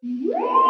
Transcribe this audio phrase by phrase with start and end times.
[0.00, 0.68] Welcome,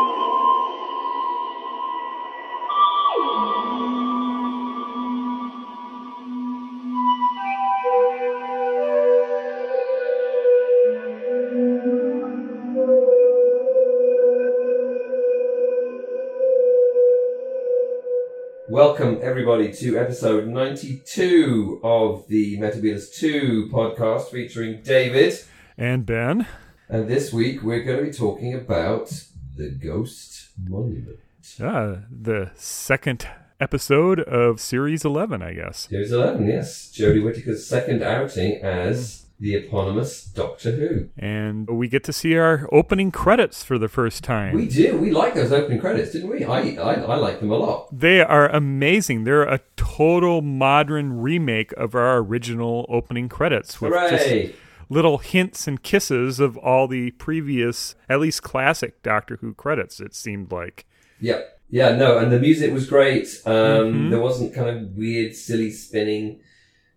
[19.21, 25.39] everybody, to episode 92 of the Metabolus 2 podcast featuring David.
[25.77, 26.47] And Ben.
[26.91, 29.13] And this week we're going to be talking about
[29.57, 31.19] the Ghost Monument.
[31.61, 33.29] Ah, the second
[33.61, 35.87] episode of Series 11, I guess.
[35.91, 36.91] Series 11, yes.
[36.97, 41.09] Jodie Whittaker's second outing as the eponymous Doctor Who.
[41.19, 44.55] And we get to see our opening credits for the first time.
[44.55, 44.97] We do.
[44.97, 46.45] We like those opening credits, didn't we?
[46.45, 47.89] I, I, I like them a lot.
[47.97, 49.25] They are amazing.
[49.25, 54.11] They're a total modern remake of our original opening credits with Hooray!
[54.11, 54.55] just
[54.89, 60.15] little hints and kisses of all the previous, at least classic Doctor Who credits, it
[60.15, 60.87] seemed like.
[61.21, 61.61] Yep.
[61.71, 63.27] Yeah, no, and the music was great.
[63.45, 64.11] Um, Mhm.
[64.11, 66.41] There wasn't kind of weird, silly spinning,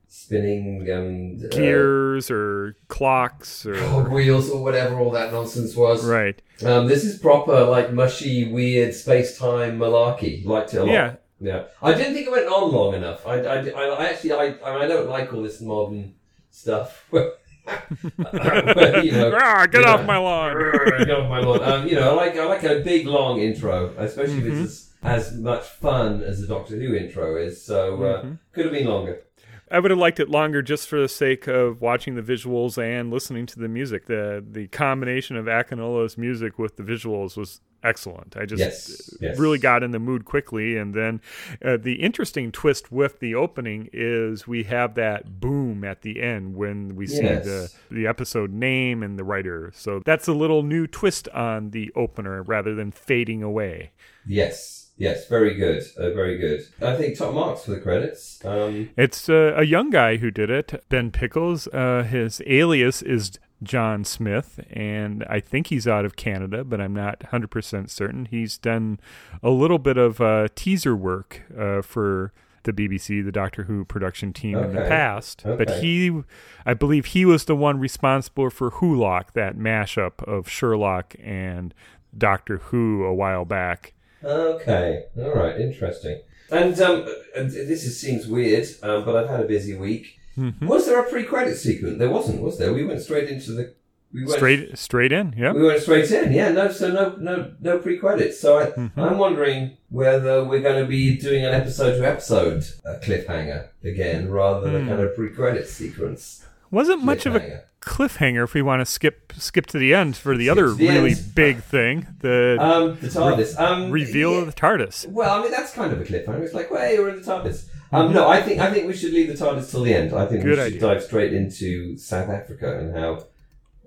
[0.08, 3.76] spinning um, uh, Gears or clocks or.
[3.90, 6.06] cogwheels or whatever all that nonsense was.
[6.06, 6.42] Right.
[6.64, 10.46] Um, this is proper, like mushy, weird space-time malarkey.
[10.46, 10.94] Liked it a lot.
[10.94, 11.16] Yeah.
[11.42, 11.64] Yeah.
[11.82, 13.26] I didn't think it went on long enough.
[13.26, 16.14] I, I, I, actually, I, I don't like all this modern
[16.52, 17.10] stuff.
[17.68, 18.12] You
[19.12, 20.58] know, get you off know, my lawn.
[20.98, 21.88] Get off my lawn.
[21.88, 24.64] You know, I like I like a big long intro, especially if Mm-hmm.
[24.64, 27.62] it's as, as much fun as the Doctor Who intro is.
[27.64, 28.34] So uh, Mm-hmm.
[28.54, 29.22] could have been longer.
[29.70, 33.10] I would have liked it longer just for the sake of watching the visuals and
[33.10, 34.06] listening to the music.
[34.08, 38.36] The the combination of Akinola's music with the visuals was excellent.
[38.38, 39.40] I just Yes, yes.
[39.40, 40.78] really got in the mood quickly.
[40.78, 41.22] And then
[41.64, 46.56] uh, the interesting twist with the opening is we have that boom at the end
[46.56, 47.46] when we see Yes.
[47.46, 49.72] the the episode name and the writer.
[49.76, 53.92] So that's a little new twist on the opener rather than fading away.
[54.28, 56.62] Yes, yes, very good, uh, very good.
[56.82, 58.40] I think top marks for the credits.
[58.46, 61.68] Um, It's uh, a young guy who did it, Ben Pickles.
[61.68, 63.32] Uh, his alias is
[63.64, 68.26] John Smith, and I think he's out of Canada, but I'm not 100% certain.
[68.26, 69.00] He's done
[69.44, 72.34] a little bit of uh, teaser work uh, for
[72.64, 74.88] the BBC, the Doctor Who production team in the Okay.
[74.90, 75.42] past.
[75.44, 76.22] But he,
[76.66, 81.74] I believe he was the one responsible for Wholock, that mashup of Sherlock and
[82.18, 83.94] Doctor Who a while back.
[84.24, 86.22] Okay, all right, interesting.
[86.52, 87.06] And um,
[87.36, 90.20] this is, seems weird, um, but I've had a busy week.
[90.38, 90.68] Mm-hmm.
[90.68, 91.98] Was there a pre-credit sequence?
[92.00, 92.74] There wasn't, was there?
[92.74, 93.74] We went straight into the.
[94.14, 95.56] We went Straight, straight in, yep.
[95.56, 96.50] We went straight in, yeah.
[96.52, 98.40] No, so no, no, no pre-credits.
[98.42, 99.00] So I, Mm-hmm.
[99.00, 104.74] I'm wondering whether we're going to be doing an episode-to-episode uh, cliffhanger again, rather Hmm.
[104.74, 106.46] than a kind of pre-credit sequence.
[106.72, 107.62] Wasn't much of a cliffhanger.
[107.82, 110.88] cliffhanger if we want to skip skip to the end for the Skip other the
[110.88, 111.32] really end.
[111.36, 113.58] big thing the Um, the TARDIS.
[113.60, 114.40] Um, reveal yeah.
[114.40, 115.08] of the TARDIS.
[115.08, 116.42] Well, I mean that's kind of a cliffhanger.
[116.42, 117.66] It's like, well, hey, we're in the TARDIS.
[117.92, 120.14] Um, no, I think I think we should leave the TARDIS till the end.
[120.14, 120.80] I think we should idea.
[120.80, 123.26] dive straight into South Africa and how.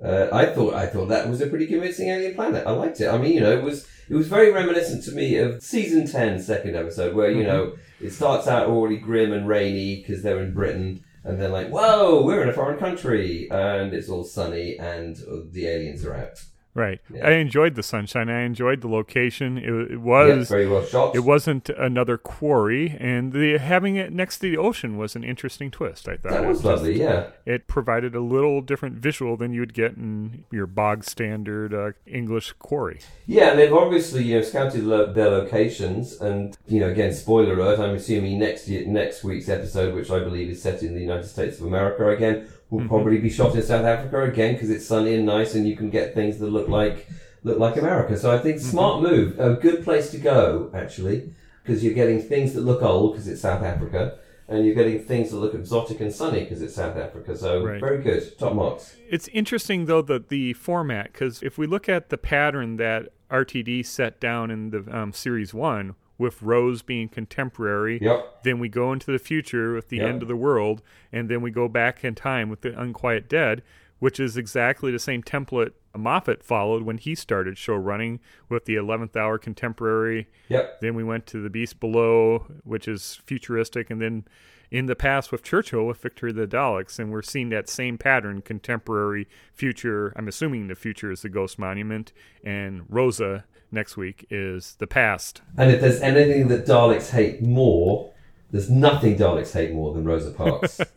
[0.04, 2.66] Uh, I thought I thought that was a pretty convincing alien planet.
[2.66, 3.08] I liked it.
[3.08, 6.40] I mean, you know, it was it was very reminiscent to me of season 10,
[6.40, 7.46] second episode, where you Mhm.
[7.46, 7.72] know
[8.02, 12.22] it starts out already grim and rainy because they're in Britain, and they're like, whoa,
[12.22, 15.16] we're in a foreign country, and it's all sunny, and
[15.52, 16.42] the aliens are out.
[16.76, 17.00] Right.
[17.12, 17.28] Yeah.
[17.28, 18.28] I enjoyed the sunshine.
[18.28, 19.58] I enjoyed the location.
[19.58, 19.98] It, it Yeah,
[20.36, 21.14] was very well shot.
[21.14, 25.70] it wasn't another quarry, and the having it next to the ocean was an interesting
[25.70, 26.08] twist.
[26.08, 26.98] I thought that It was just- lovely.
[26.98, 27.28] Yeah.
[27.46, 32.52] It provided a little different visual than you'd get in your bog standard uh, English
[32.58, 32.98] quarry.
[33.26, 37.54] Yeah, and they've obviously you know scouted lo- their locations, and you know again, spoiler
[37.54, 37.78] alert.
[37.78, 41.26] I'm assuming next year, next week's episode, which I believe is set in the United
[41.28, 42.88] States of America again, will Mhm.
[42.88, 45.90] probably be shot in South Africa again because it's sunny and nice, and you can
[45.90, 47.06] get things that look like
[47.44, 48.16] look like America.
[48.16, 51.30] So I think smart move, a good place to go actually,
[51.62, 54.14] because you're getting things that look old because it's South Africa.
[54.48, 57.34] And you're getting things that look exotic and sunny because it's South Africa.
[57.36, 57.80] So Right.
[57.80, 58.38] very good.
[58.38, 58.94] Top marks.
[59.10, 63.82] It's interesting though that the format because if we look at the pattern that RTD
[63.82, 65.94] set down in the um, series one
[66.24, 68.42] with Rose being contemporary, Yep.
[68.42, 70.06] then we go into the future with the Yeah.
[70.06, 70.82] end of the world,
[71.12, 73.62] and then we go back in time with the Unquiet Dead,
[74.00, 78.18] which is exactly the same template Moffat followed when he started show running
[78.48, 80.26] with the 11th hour contemporary.
[80.48, 80.80] Yep.
[80.80, 84.24] Then we went to the Beast Below, which is futuristic, and then
[84.72, 88.42] in the past with Churchill with Victor the Daleks, and we're seeing that same pattern
[88.42, 90.12] contemporary, future.
[90.16, 92.12] I'm assuming the future is the Ghost Monument,
[92.42, 93.44] and Rosa
[93.74, 95.42] next week is the past.
[95.58, 98.10] And if there's anything that Daleks hate more
[98.50, 100.80] There's nothing Daleks hate more than Rosa Parks.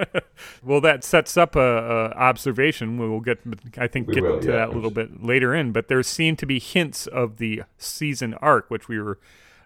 [0.64, 3.00] Well, that sets up a, a observation.
[3.00, 3.40] We will get,
[3.78, 4.56] I think, We get will, to yeah.
[4.58, 5.72] that a little bit later in.
[5.72, 9.18] But there seemed to be hints of the season arc, which we were,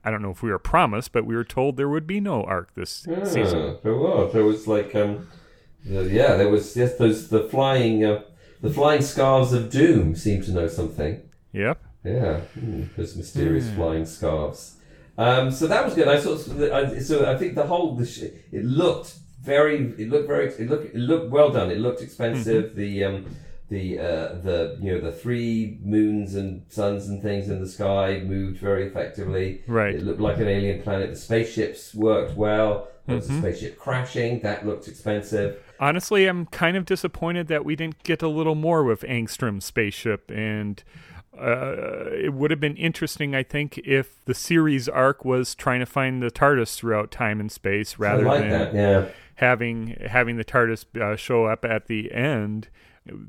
[0.06, 2.44] I don't know if we were promised, but we were told there would be no
[2.46, 3.78] arc this Yeah, season.
[3.84, 4.31] there was.
[4.31, 5.28] There was like, um,
[5.86, 8.22] the- yeah, there was yes, those the flying, uh,
[8.62, 11.22] the flying scarves of doom seem to know something.
[11.52, 11.84] Yep.
[12.03, 13.75] Yeah, mm, those mysterious Hmm.
[13.75, 14.77] flying scarves.
[15.18, 16.07] Um, so that was good.
[16.07, 20.09] I sort of, I, so I think the whole the sh- it looked very, it
[20.09, 21.69] looked very, it looked it looked well done.
[21.69, 22.71] It looked expensive.
[22.71, 22.80] Mm-hmm.
[22.80, 23.25] The um,
[23.69, 28.21] the uh, the you know the three moons and suns and things in the sky
[28.25, 29.62] moved very effectively.
[29.68, 29.94] Right.
[29.95, 31.12] It looked like an alien planet.
[31.12, 32.88] The spaceships worked well.
[33.06, 33.38] There was Mm-hmm.
[33.38, 34.39] a spaceship crashing.
[34.42, 35.57] That looked expensive.
[35.80, 40.30] Honestly, I'm kind of disappointed that we didn't get a little more with Angstrom's spaceship,
[40.31, 40.83] and
[41.38, 45.86] uh, it would have been interesting, I think, if the series arc was trying to
[45.86, 48.75] find the TARDIS throughout time and space rather like than.
[48.75, 49.07] Yeah.
[49.36, 52.69] having having the TARDIS uh, show up at the end.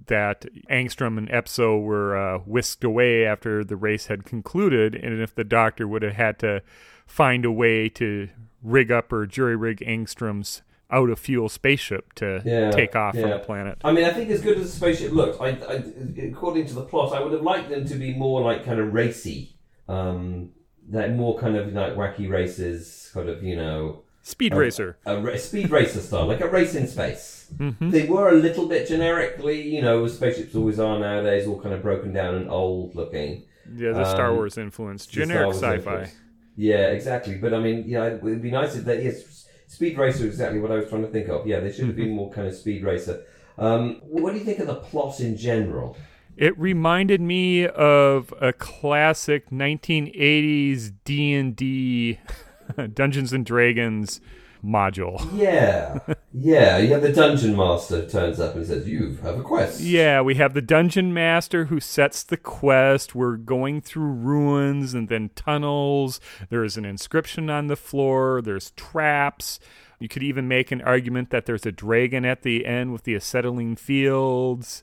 [0.06, 5.34] That Angstrom and Epso were uh, whisked away after the race had concluded, and if
[5.34, 6.62] the Doctor would have had to
[7.06, 8.28] find a way to
[8.62, 10.60] rig up or jury rig Angstrom's
[10.92, 13.38] out of fuel spaceship to Yeah, take off from yeah.
[13.38, 13.78] the planet.
[13.82, 15.82] I mean, I think as good as the spaceship looked, I, I,
[16.26, 18.92] according to the plot, I would have liked them to be more like kind of
[18.92, 19.56] racy,
[19.88, 20.50] um,
[20.90, 24.98] that more kind of like wacky races, kind of you know, Speed Racer.
[25.04, 27.50] a, ra- speed racer style, like a race in space.
[27.58, 27.90] Mm-hmm.
[27.90, 31.82] They were a little bit generically, you know, spaceships always are nowadays, all kind of
[31.82, 33.42] broken down and old looking.
[33.74, 35.06] Yeah, the Star um, Wars influence.
[35.06, 35.74] Generic Wars sci-fi.
[35.76, 36.14] influence.
[36.56, 37.36] Yeah, exactly.
[37.36, 39.02] But I mean, yeah, it would be nice if that.
[39.02, 41.46] Yes, Speed Racer is exactly what I was trying to think of.
[41.46, 42.04] Yeah, they should have Mm-hmm.
[42.04, 43.24] been more kind of Speed Racer.
[43.56, 45.96] Um, what do you think of the plot in general?
[46.36, 52.18] It reminded me of a classic 1980s D&D
[52.94, 54.20] Dungeons and Dragons
[54.64, 55.20] module.
[55.32, 55.98] Yeah,
[56.32, 56.78] yeah.
[56.78, 60.34] You have the dungeon master turns up and says, "You have a quest." Yeah, we
[60.36, 63.14] have the dungeon master who sets the quest.
[63.14, 66.20] We're going through ruins and then tunnels.
[66.50, 68.40] There is an inscription on the floor.
[68.42, 69.58] There's traps.
[69.98, 73.14] You could even make an argument that there's a dragon at the end with the
[73.14, 74.82] acetylene fields.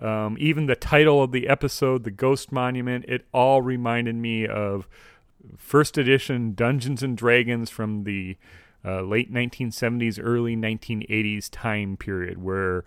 [0.00, 4.88] Um, even the title of the episode, The Ghost Monument, it all reminded me of
[5.56, 8.36] first edition Dungeons and Dragons from the
[8.84, 12.84] uh, late 1970s, early 1980s time period, where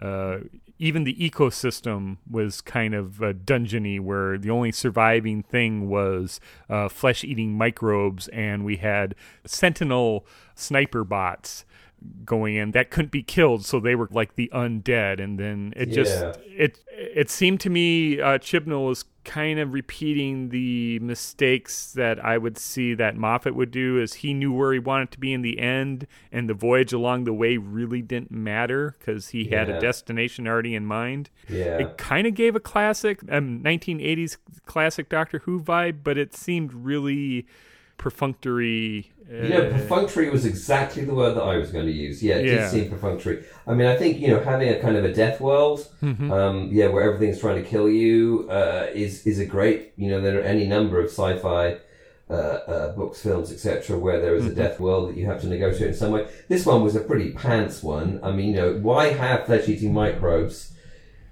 [0.00, 0.38] uh,
[0.78, 6.88] even the ecosystem was kind of uh, dungeony, where the only surviving thing was uh,
[6.88, 9.14] flesh-eating microbes, and we had
[9.46, 11.64] sentinel sniper bots
[12.24, 15.86] going in that couldn't be killed so they were like the undead and then it
[15.86, 16.32] just Yeah.
[16.46, 22.38] it it seemed to me uh, Chibnall was kind of repeating the mistakes that I
[22.38, 25.42] would see that Moffat would do as he knew where he wanted to be in
[25.42, 29.76] the end and the voyage along the way really didn't matter because he had Yeah.
[29.76, 31.78] a destination already in mind Yeah.
[31.78, 36.72] it kind of gave a classic um, 1980s classic Doctor Who vibe but it seemed
[36.72, 37.46] really
[37.98, 42.22] perfunctory uh, You know, perfunctory was exactly the word that I was going to use.
[42.22, 42.54] Yeah, it Yeah.
[42.58, 43.44] did seem perfunctory.
[43.66, 46.30] I mean, I think you know having a kind of a death world, Mm-hmm.
[46.30, 49.92] um, yeah, where everything's trying to kill you, uh, is is a great.
[49.96, 51.78] You know, there are any number of sci-fi.
[52.28, 52.34] Uh,
[52.74, 54.52] uh, books, films, etc., where there is Mm-hmm.
[54.60, 56.26] a death world that you have to negotiate in some way.
[56.48, 58.18] This one was a pretty pants one.
[58.20, 60.72] I mean, you know, why have flesh-eating microbes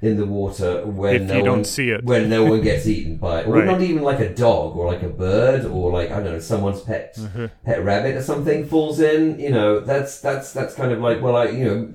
[0.04, 2.04] in the water when If no you don't one, see it.
[2.04, 3.64] when no one gets eaten by it, or Right.
[3.64, 6.80] not even like a dog or like a bird or like I don't know someone's
[6.80, 7.46] pet Mm-hmm.
[7.64, 9.38] pet rabbit or something falls in.
[9.40, 11.94] You know, that's that's that's kind of like well, I you know.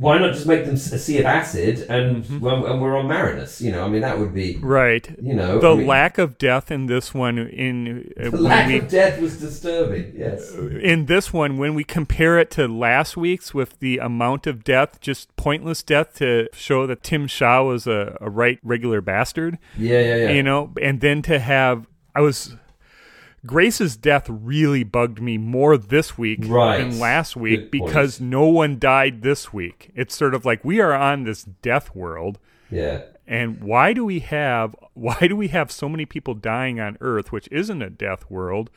[0.00, 2.46] Why not just make them a sea of acid and, Mm-hmm.
[2.46, 3.60] and we're on Marinus?
[3.60, 6.38] You know, I mean that would be right you know the I mean, lack of
[6.38, 10.12] death in this one in uh, the lack we, of death was disturbing.
[10.16, 14.64] Yes, in this one when we compare it to last week's with the amount of
[14.64, 19.58] death just pointless death to show that tim shaw was a, a right regular bastard
[19.76, 20.30] yeah, yeah, yeah.
[20.30, 22.56] you know and then to have i was
[23.46, 26.78] grace's death really bugged me more this week Right.
[26.78, 27.86] than last week Good point.
[27.86, 31.94] because no one died this week it's sort of like we are on this death
[31.94, 32.38] world
[32.70, 36.96] yeah, and why do we have why do we have so many people dying on
[37.00, 38.70] Earth, which isn't a death world?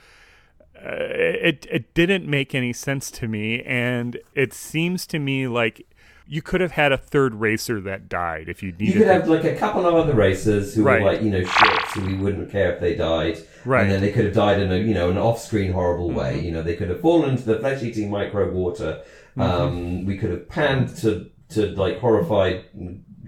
[0.75, 5.85] Uh, it it didn't make any sense to me, and it seems to me like
[6.33, 8.87] you could have had a third racer that died if you needed.
[8.87, 11.01] you could have like a couple of other racers who Right.
[11.01, 13.81] were like you know shit, so we wouldn't care if they died, Right.
[13.81, 13.83] Mm-hmm.
[13.83, 16.39] And then they could have died in a you know an off-screen horrible way.
[16.45, 19.01] You know, they could have fallen into the flesh-eating microbe water.
[19.37, 19.41] Mm-hmm.
[19.41, 22.65] Um, we could have panned to to like horrified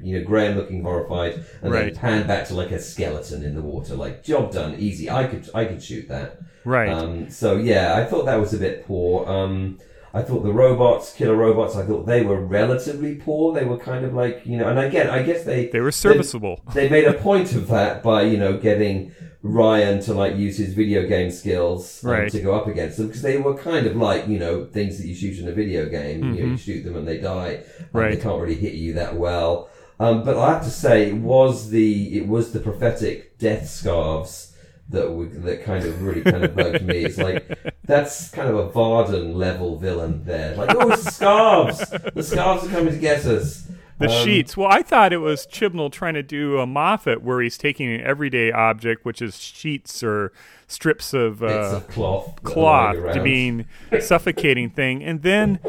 [0.07, 1.33] you know, Graham looking horrified,
[1.63, 1.85] and Right.
[1.93, 3.95] then pan back to like a skeleton in the water.
[3.95, 5.09] Like job done, easy.
[5.09, 6.39] I could I could shoot that.
[6.63, 6.89] Right.
[6.89, 9.27] Um, so yeah, I thought that was a bit poor.
[9.27, 9.79] Um,
[10.15, 13.53] I thought the robots, killer robots, I thought they were relatively poor.
[13.53, 16.61] They were kind of like you know, and again, I guess they they were serviceable.
[16.73, 19.11] they made a point of that by you know getting
[19.43, 22.31] Ryan to like use his video game skills um, Right.
[22.31, 25.07] to go up against them because they were kind of like you know things that
[25.07, 26.33] you shoot in a video game.
[26.33, 27.49] You, know, you shoot them and they die.
[27.49, 27.97] and Mm-hmm.
[27.97, 28.15] Right.
[28.15, 29.69] They can't really hit you that well.
[29.99, 34.53] Um, but I have to say, it was the it was the prophetic death scarves
[34.89, 37.05] that were, that kind of really kind of bugged me.
[37.05, 37.43] It's like
[37.85, 40.55] that's kind of a Vardan level villain there.
[40.55, 41.89] Like oh, it's the scarves.
[42.13, 43.67] The scarves are coming to get us.
[43.97, 44.57] The Um, sheets.
[44.57, 48.01] Well, I thought it was Chibnall trying to do a Moffat where he's taking an
[48.01, 50.33] everyday object, which is sheets or
[50.67, 52.43] strips of uh, of cloth.
[52.43, 53.65] cloth to being
[54.01, 55.59] suffocating thing, and then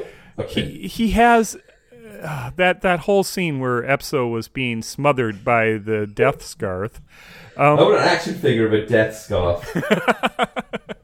[0.48, 1.56] he he has
[2.22, 7.00] uh, that that whole scene where Epso was being smothered by the death scarf.
[7.56, 9.64] I want an action figure of a death scarf.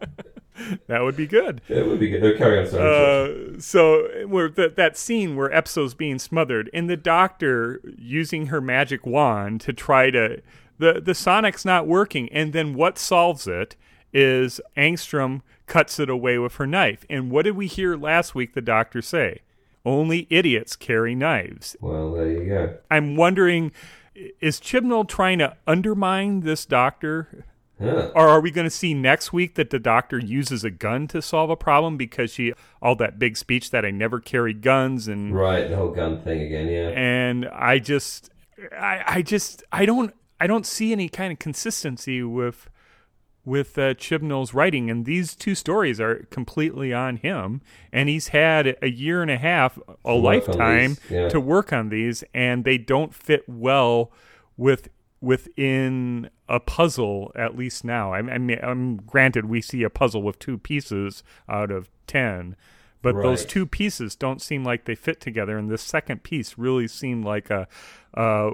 [0.86, 1.60] That would be good.
[1.68, 2.22] it would be good.
[2.22, 3.54] No, carry on, sorry.
[3.56, 8.60] Uh, so where that that scene where Epso's being smothered and the doctor using her
[8.60, 10.42] magic wand to try to
[10.78, 13.76] the the sonic's not working and then what solves it
[14.12, 17.04] is Angstrom cuts it away with her knife.
[17.08, 19.40] And what did we hear last week the doctor say?
[19.84, 21.76] Only idiots carry knives.
[21.80, 22.76] well, there you go.
[22.90, 23.72] I'm wondering
[24.14, 27.44] is Chibnall trying to undermine this doctor
[28.14, 31.20] Or are we going to see next week that the doctor uses a gun to
[31.22, 35.34] solve a problem because she all that big speech that I never carry guns and
[35.34, 36.88] Right, the whole gun thing again, yeah.
[36.88, 38.30] and I just
[38.78, 42.68] I I just I don't I don't see any kind of consistency with
[43.44, 47.60] with uh, Chibnall's writing and these two stories are completely on him
[47.92, 51.28] and he's had a year and a half a on lifetime yeah.
[51.28, 54.12] to work on these and they don't fit well
[54.56, 54.88] with
[55.22, 58.12] within a puzzle at least now.
[58.12, 62.56] I, I mean, I'm granted we see a puzzle with two pieces out of ten,
[63.00, 65.56] but those two pieces don't seem like they fit together.
[65.56, 67.66] And this second piece really seemed like a
[68.14, 68.48] a,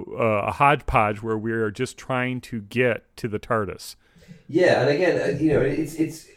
[0.47, 3.95] a hodgepodge where we are just trying to get to the TARDIS.
[4.47, 6.27] Yeah, and again, uh, you know, it's it's.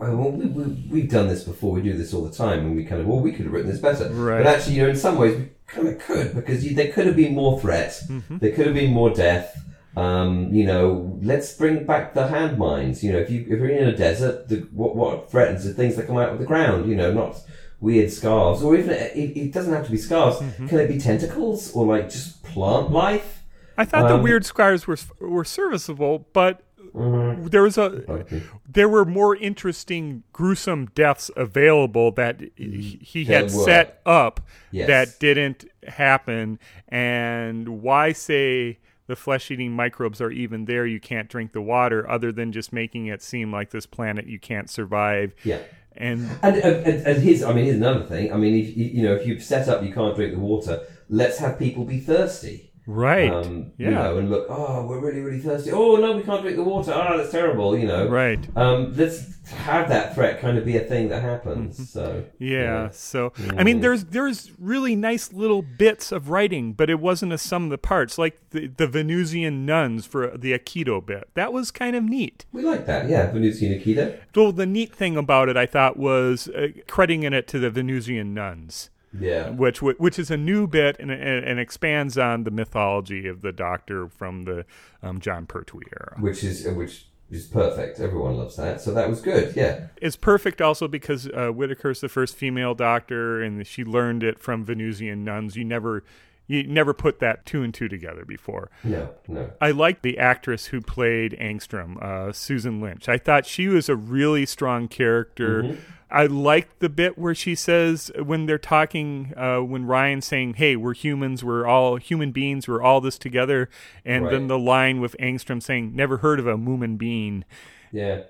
[0.00, 1.72] uh, Well, we, we, we've done this before.
[1.72, 3.70] We do this all the time, and we kind of, well, we could have written
[3.70, 4.08] this better.
[4.12, 4.42] Right.
[4.42, 7.16] But actually, you know, in some ways, kind of could because you, there could have
[7.16, 8.00] been more threat.
[8.08, 8.38] Mm-hmm.
[8.38, 9.62] There could have been more death.
[9.96, 13.02] Um, you know, let's bring back the hand mines.
[13.02, 15.96] You know, if you if you're in a desert, the, what what threatens the things
[15.96, 16.88] that come out of the ground.
[16.88, 17.40] You know, not
[17.80, 20.38] weird scarves, or even it, it doesn't have to be scarves.
[20.38, 20.66] Mm-hmm.
[20.68, 23.42] Can it be tentacles or like just plant life?
[23.78, 26.62] I thought the Um, weird scars were were serviceable, but.
[26.94, 27.46] Mm-hmm.
[27.48, 28.24] there was a
[28.68, 33.04] there were more interesting gruesome deaths available that he, mm-hmm.
[33.04, 34.40] he had set up
[34.70, 34.86] Yes.
[34.88, 41.52] that didn't happen and why say the flesh-eating microbes are even there you can't drink
[41.52, 45.58] the water other than just making it seem like this planet you can't survive Yeah.
[45.96, 48.32] and And, and, and- here's, I mean, here's another thing.
[48.32, 51.38] I mean, if, you know, if you've set up you can't drink the water, let's
[51.38, 52.65] have people be thirsty.
[52.86, 55.72] Right Um, yeah You know, and look, oh, we're really, really thirsty.
[55.72, 56.92] Oh, no, we can't drink the water.
[56.94, 58.06] Oh, that's terrible, you know.
[58.08, 61.90] right Um, let's have that threat kind of be a thing that happens.
[61.90, 62.06] So,
[62.40, 62.44] Mm-hmm.
[62.44, 62.90] Yeah.
[62.90, 63.64] So I Mm-hmm.
[63.64, 67.70] mean, there's there's really nice little bits of writing, but it wasn't a sum of
[67.70, 68.18] the parts.
[68.18, 71.28] Like the, the Venusian nuns for the Aikido bit.
[71.34, 72.44] That was kind of neat.
[72.52, 73.08] we like that.
[73.08, 74.18] Yeah, Venusian Aikido.
[74.34, 78.32] Well, the neat thing about it, I thought, was uh, crediting it to the Venusian
[78.34, 79.50] nuns, Yeah.
[79.50, 83.52] which which is a new bit and, and, and expands on the mythology of the
[83.52, 84.64] Doctor from the
[85.02, 86.16] um, Jon Pertwee era.
[86.20, 87.98] Which is, which is perfect.
[87.98, 88.80] Everyone loves that.
[88.80, 89.56] So that was good.
[89.56, 89.88] Yeah.
[90.00, 94.64] It's perfect also because uh, Whittaker's the first female doctor, and she learned it from
[94.64, 95.56] Venusian nuns.
[95.56, 96.04] You never,
[96.46, 98.70] you never put that two and two together before.
[98.84, 99.50] No, no.
[99.60, 103.08] I liked the actress who played Angstrom, uh, Susan Lynch.
[103.08, 105.78] I thought she was a really strong character.
[106.08, 110.76] I liked the bit where she says when they're talking, uh, when Ryan's saying, "Hey,
[110.76, 111.42] we're humans.
[111.42, 112.68] We're all human beings.
[112.68, 113.68] We're all this together,"
[114.04, 117.44] and then the line with Angstrom saying, "Never heard of a Moomin being."
[117.90, 118.22] Yeah.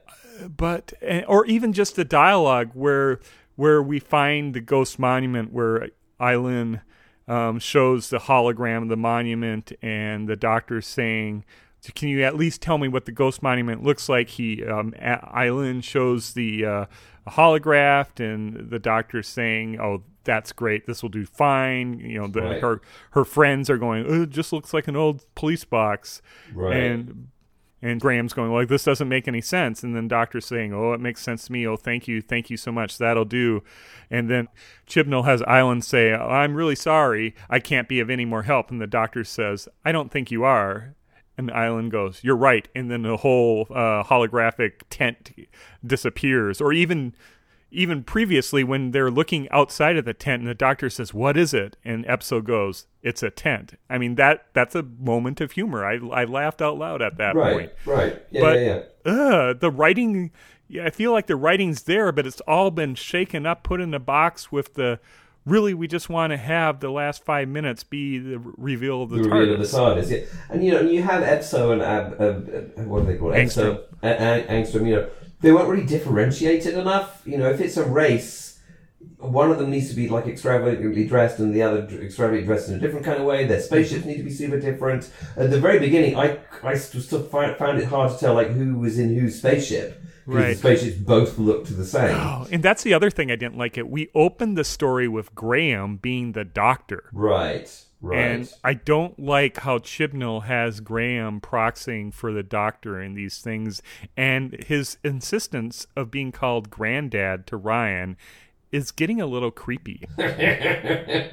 [0.57, 3.21] but eh, or even just the dialogue where
[3.57, 5.89] where we find the ghost monument where
[6.21, 6.81] Ilin
[7.29, 11.45] um, shows the hologram of the monument and the doctor's saying
[11.95, 15.83] can you at least tell me what the ghost monument looks like he um, Ilin
[15.85, 16.87] shows the uh,
[17.29, 22.41] holograph and the doctor's saying oh that's great this will do fine you know the,
[22.43, 22.61] Right.
[22.61, 22.81] her
[23.13, 26.77] her friends are going oh, it just looks like an old police box Right.
[26.77, 27.29] and
[27.83, 29.83] And Graham's going, like, this doesn't make any sense.
[29.83, 31.67] And then Doctor's saying, oh, it makes sense to me.
[31.67, 32.23] Oh, thank you.
[32.23, 32.97] Thank you so much.
[32.97, 33.63] That'll do.
[34.11, 34.49] And then
[34.87, 37.35] Chibnall has Ilin say, oh, I'm really sorry.
[37.51, 38.71] I can't be of any more help.
[38.71, 40.95] And the Doctor says, I don't think you are.
[41.39, 42.67] And Ilin goes, You're right.
[42.75, 45.33] And then the whole uh, holographic tent
[45.85, 46.61] disappears.
[46.61, 47.15] Or even
[47.77, 51.53] even previously when they're looking outside of the tent and the doctor says what is
[51.53, 55.85] it and epso goes it's a tent i mean that that's a moment of humor
[55.85, 58.23] i, I laughed out loud at that right, point Right.
[58.31, 58.41] Yeah.
[58.41, 58.81] but yeah.
[59.05, 59.13] Yeah.
[59.13, 60.31] uh, the writing
[60.69, 63.93] yeah, i feel like the writing's there but it's all been shaken up put in
[63.95, 64.99] a box with the
[65.45, 69.19] really we just want to have the last five minutes be the reveal of the,
[69.19, 69.39] the TARDIS.
[69.41, 70.11] reveal of the TARDIS.
[70.11, 70.39] Yeah.
[70.51, 72.25] And you know, you have Epso and Ab, uh,
[72.81, 73.37] uh, what do they call it?
[73.37, 73.79] Angstrom.
[73.79, 74.89] Epso, uh, uh, Angstrom.
[74.89, 75.09] You know,
[75.41, 77.23] they weren't really differentiated enough.
[77.25, 78.59] You know, if it's a race,
[79.19, 82.75] one of them needs to be like extravagantly dressed, and the other extravagantly dressed in
[82.75, 83.47] a different kind of way.
[83.47, 84.11] Their spaceships mm-hmm.
[84.11, 85.11] need to be super different.
[85.37, 88.99] At the very beginning, I I still found it hard to tell like who was
[88.99, 90.03] in whose spaceship.
[90.27, 90.49] Because Right.
[90.55, 92.17] the spaceships both looked the same.
[92.17, 93.89] Oh, and that's the other thing I didn't like it.
[93.89, 97.05] We opened the story with Graham being the doctor.
[97.13, 97.71] Right.
[98.07, 98.19] Right.
[98.19, 103.83] And I don't like how Chibnall has Graham proxying for the doctor in these things,
[104.17, 108.17] and his insistence of being called granddad to Ryan
[108.71, 110.05] is getting a little creepy.
[110.19, 111.31] yeah,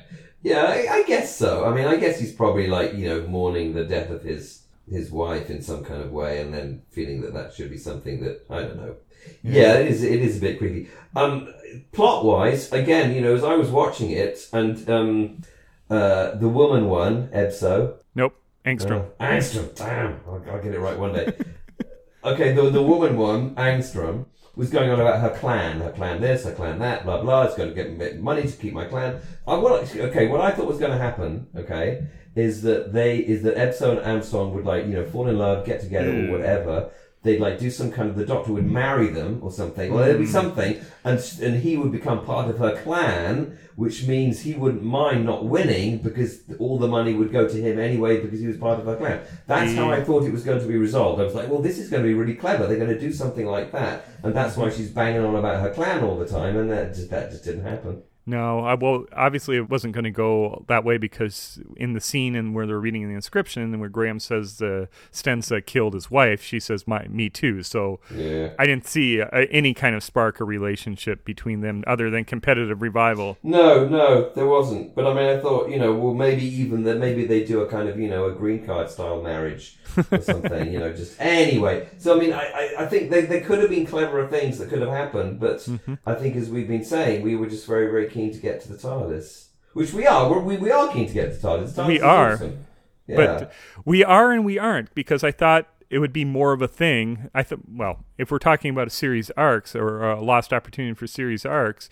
[0.63, 1.65] I, I guess so.
[1.65, 5.12] I mean, I guess he's probably like you know mourning the death of his his
[5.12, 8.46] wife in some kind of way, and then feeling that that should be something that
[8.50, 8.96] I don't know.
[9.44, 10.03] Yeah, it is.
[10.03, 10.89] It is a bit creepy.
[11.15, 11.53] Um,
[11.92, 15.42] plot wise, again, you know, as I was watching it, and um,
[15.90, 18.36] uh, the woman one, Epso, Nope,
[18.66, 19.06] Angstrom.
[19.20, 19.75] uh, Angstrom.
[19.75, 21.34] Damn, I'll, I'll get it right one day.
[22.24, 24.25] okay, the the woman one, Angstrom,
[24.56, 27.44] was going on about her clan, her clan this, her clan that, blah blah.
[27.44, 29.20] It's going to get money to keep my clan.
[29.48, 33.44] I, what, okay, what I thought was going to happen, okay, is that they is
[33.44, 36.92] that Epso and Angstrom would like you know fall in love, get together or whatever.
[37.24, 39.94] They'd like do some kind of the doctor would marry them or something.
[39.94, 40.32] Well, there'd be mm.
[40.32, 45.25] something, and and he would become part of her clan, which means he wouldn't mind
[45.25, 48.77] not winning because all the money would go to him anyway because he was part
[48.77, 49.22] of her clan.
[49.48, 49.94] That's how mm.
[49.94, 51.22] I thought it was going to be resolved.
[51.22, 52.68] I was like, well, this is going to be really clever.
[52.68, 55.74] They're going to do something like that, and that's why she's banging on about her
[55.74, 58.03] clan all the time, and that just that just didn't happen.
[58.25, 62.36] No, I, well, obviously it wasn't going to go that way because in the scene
[62.36, 66.42] and where they're reading the inscription and where Graham says the Stenza killed his wife,
[66.44, 68.50] she says, "My, me too." So Yeah.
[68.60, 72.81] I didn't see uh, any kind of spark or relationship between them other than competitive
[72.81, 73.38] revival.
[73.44, 74.96] No, no, there wasn't.
[74.96, 77.68] But I mean, I thought, you know, well, maybe even that, maybe they do a
[77.68, 79.77] kind of, you know, a green card style marriage
[80.12, 81.90] or something, you know, just anyway.
[81.98, 84.70] So, I mean, I, I, I think they, there could have been cleverer things that
[84.70, 85.94] could have happened, but Mm-hmm.
[86.05, 88.70] I think, as we've been saying, we were just very, very keen to get to
[88.74, 90.30] the TARDIS, which we are.
[90.30, 91.74] We're, we we are keen to get to the TARDIS.
[91.74, 92.34] TARDIS We are.
[92.34, 92.66] awesome.
[93.08, 93.16] Yeah.
[93.18, 93.52] But
[93.86, 97.30] we are and we aren't because I thought it would be more of a thing.
[97.36, 101.06] I thought, well, if we're talking about a series arcs or a lost opportunity for
[101.06, 101.90] series arcs,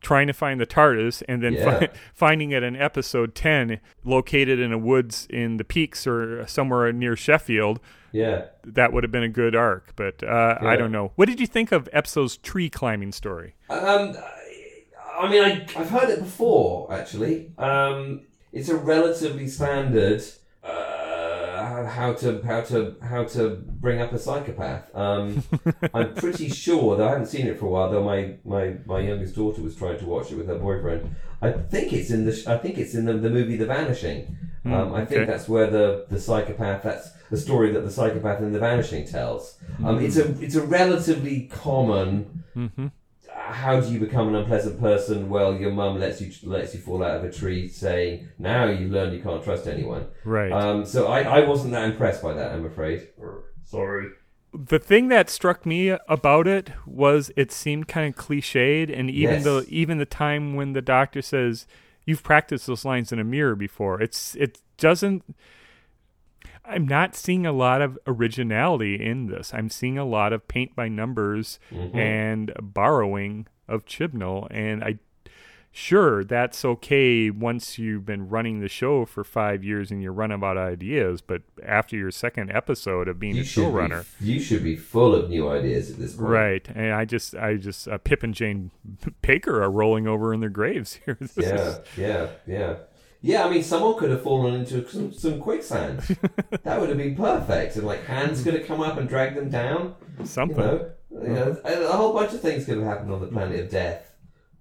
[0.00, 1.78] trying to find the TARDIS and then Yeah.
[1.78, 6.92] fi- finding it in episode 10 located in a woods in the peaks or somewhere
[6.92, 7.80] near Sheffield,
[8.12, 8.46] yeah.
[8.64, 9.94] that would have been a good arc.
[9.96, 11.12] But uh, I don't know.
[11.14, 13.54] What did you think of Epso's tree climbing story?
[13.70, 14.14] Um,
[15.18, 17.52] I mean, I, I've heard it before, actually.
[17.58, 20.22] Um, it's a relatively standard
[20.62, 23.50] uh, how to how to how to
[23.80, 24.94] bring up a psychopath.
[24.94, 25.42] Um,
[25.94, 27.90] I'm pretty sure, though I haven't seen it for a while.
[27.90, 31.14] Though my, my, my youngest daughter was trying to watch it with her boyfriend.
[31.42, 34.36] I think it's in the I think it's in the, the movie The Vanishing.
[34.64, 35.30] Um, I think okay.
[35.30, 36.82] that's where the, the psychopath.
[36.82, 39.58] That's the story that the psychopath in The Vanishing tells.
[39.82, 42.88] Um, it's a it's a relatively common hmm
[43.52, 45.28] how do you become an unpleasant person?
[45.28, 48.88] Well, your mum lets you lets you fall out of a tree, saying, "Now you
[48.88, 50.52] learn you can't trust anyone." Right.
[50.52, 52.52] Um, so I, I wasn't that impressed by that.
[52.52, 53.08] I'm afraid.
[53.64, 54.08] Sorry.
[54.54, 59.34] the thing that struck me about it was it seemed kind of cliched and even
[59.36, 59.44] Yes.
[59.44, 61.66] the even the time when the doctor says
[62.06, 65.22] you've practiced those lines in a mirror before it's it doesn't
[66.68, 70.74] i'm not seeing a lot of originality in this i'm seeing a lot of paint
[70.76, 71.58] by numbers
[71.94, 74.98] and borrowing of chibnall and i
[75.70, 80.32] sure that's okay once you've been running the show for five years and you run
[80.32, 84.40] out of ideas but after your second episode of being You a showrunner be, you
[84.40, 86.28] should be full of new ideas at this point.
[86.28, 88.70] Right, and I just, I just, uh, Pip and Jane
[89.22, 91.18] Baker are rolling over in their graves here.
[91.20, 91.54] Yeah.
[91.54, 92.06] is- Yeah.
[92.08, 92.28] Yeah.
[92.46, 92.74] Yeah.
[93.36, 96.00] I mean, someone could have fallen into some, some quicksand.
[96.62, 97.76] that would have been perfect.
[97.76, 99.94] And like hands could have come up and dragged them down.
[100.18, 100.56] You something.
[100.56, 101.82] know, you know, uh-huh.
[101.82, 104.04] a, whole bunch of things could have happened on the planet of death.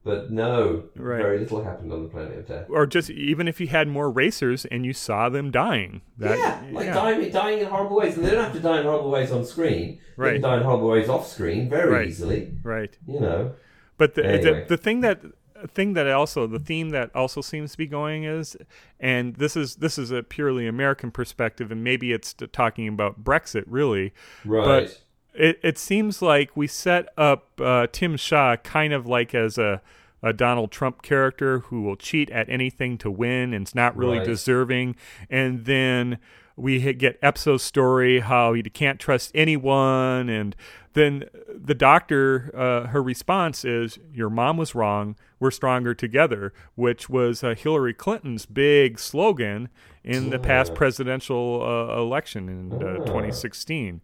[0.04, 1.22] but no, Right.
[1.22, 2.66] very little happened on the planet of death.
[2.70, 6.02] Or just even if you had more racers and you saw them dying.
[6.18, 6.94] That, yeah, like yeah.
[6.94, 9.46] Dying, dying in horrible ways, and they don't have to die in horrible ways on
[9.46, 10.00] screen.
[10.18, 10.34] They Right.
[10.34, 12.08] can die in horrible ways off screen very Right.
[12.08, 12.54] easily.
[12.64, 12.98] Right.
[13.08, 13.52] You know.
[13.98, 14.62] But the, Anyway.
[14.64, 15.22] the the thing that
[15.66, 18.56] thing that also the theme that also seems to be going is,
[19.00, 23.64] and this is this is a purely American perspective, and maybe it's talking about Brexit
[23.68, 24.14] really.
[24.46, 24.66] Right.
[24.66, 25.02] But
[25.34, 29.82] it it seems like we set up uh, Tim Shaw kind of like as a
[30.24, 34.18] a Donald Trump character who will cheat at anything to win and is not really
[34.18, 34.26] Right.
[34.28, 34.96] deserving,
[35.30, 36.18] and then
[36.56, 40.56] we get Epso's story how he can't trust anyone, and
[40.98, 45.16] then the doctor, uh, her response is, "Your mom was wrong.
[45.40, 49.70] We're stronger together," which was uh, Hillary Clinton's big slogan
[50.04, 54.02] in the past presidential uh, election in uh, 2016.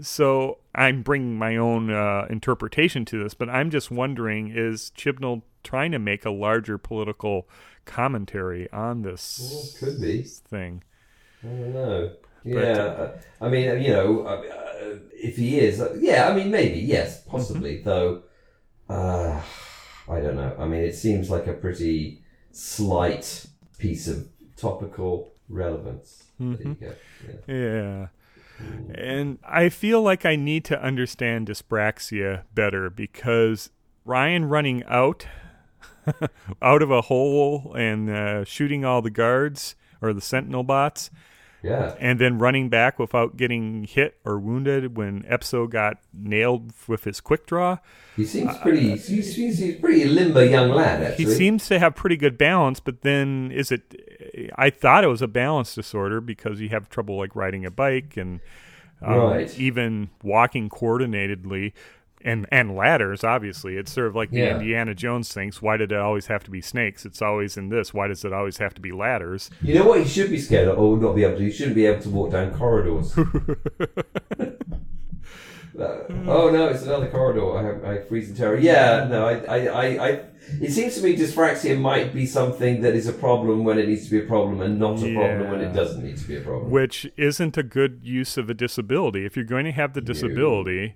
[0.00, 5.42] So I'm bringing my own uh, interpretation to this, but I'm just wondering: is Chibnall
[5.62, 7.48] trying to make a larger political
[7.84, 10.22] commentary on this Well, could be.
[10.22, 10.82] thing?
[11.42, 12.10] I don't know.
[12.44, 16.50] Yeah, uh, I mean, you know, uh, uh, if he is, uh, yeah, I mean,
[16.50, 18.22] maybe, yes, possibly, though.
[18.88, 19.40] Uh,
[20.08, 20.54] I don't know.
[20.58, 23.46] I mean, it seems like a pretty slight
[23.78, 26.24] piece of topical relevance.
[26.38, 26.94] There you go.
[27.46, 27.54] Yeah.
[27.54, 28.06] Yeah.
[28.94, 33.70] And I feel like I need to understand dyspraxia better because
[34.04, 35.26] Ryan running out
[36.62, 41.10] out of a hole and uh, shooting all the guards or the sentinel bots
[41.66, 41.94] Yeah.
[41.98, 47.20] and then running back without getting hit or wounded when Epso got nailed with his
[47.20, 47.78] quick draw.
[48.16, 48.90] He seems pretty.
[48.90, 51.02] He's, he's, he's a pretty limber young lad.
[51.02, 54.50] Actually, He seems to have pretty good balance, but then is it?
[54.56, 58.16] I thought it was a balance disorder because you have trouble like riding a bike
[58.16, 58.40] and
[59.02, 59.58] um, Right.
[59.58, 61.72] even walking coordinatedly.
[62.26, 63.76] And, and ladders, obviously.
[63.76, 64.56] It's sort of like the Yeah.
[64.58, 65.62] Indiana Jones things.
[65.62, 67.06] Why did it always have to be snakes?
[67.06, 67.94] It's always in this.
[67.94, 69.48] Why does it always have to be ladders?
[69.62, 71.44] You know what he should be scared of, or not be able to?
[71.44, 73.16] He shouldn't be able to walk down corridors.
[75.78, 77.54] Uh, oh no, it's another corridor.
[77.58, 78.56] I have I freeze in terror.
[78.56, 80.20] Yeah, no, I, I, I, I.
[80.62, 84.06] It seems to me dyspraxia might be something that is a problem when it needs
[84.06, 86.40] to be a problem, and not a problem when it doesn't need to be a
[86.40, 86.70] problem.
[86.70, 89.26] which isn't a good use of a disability.
[89.26, 90.94] If you're going to have the disability,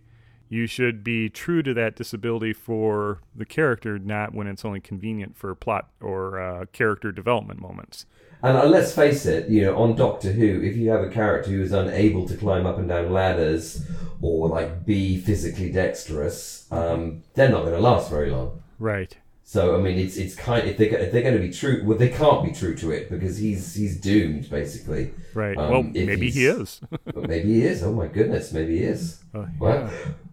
[0.51, 5.37] you should be true to that disability for the character, not when it's only convenient
[5.37, 8.05] for plot or uh, character development moments.
[8.43, 11.51] And uh, let's face it, you know, on Doctor Who, if you have a character
[11.51, 13.87] who is unable to climb up and down ladders
[14.21, 18.61] or like be physically dexterous, um, they're not going to last very long.
[18.79, 19.17] Right.
[19.45, 21.99] So I mean, it's it's kind if they if they're going to be true, well,
[21.99, 25.13] they can't be true to it because he's he's doomed basically.
[25.35, 25.57] Right.
[25.57, 26.81] Um, well, maybe he is.
[27.17, 27.83] Maybe he is.
[27.83, 29.23] Oh my goodness, maybe he is.
[29.35, 29.91] Uh, Well,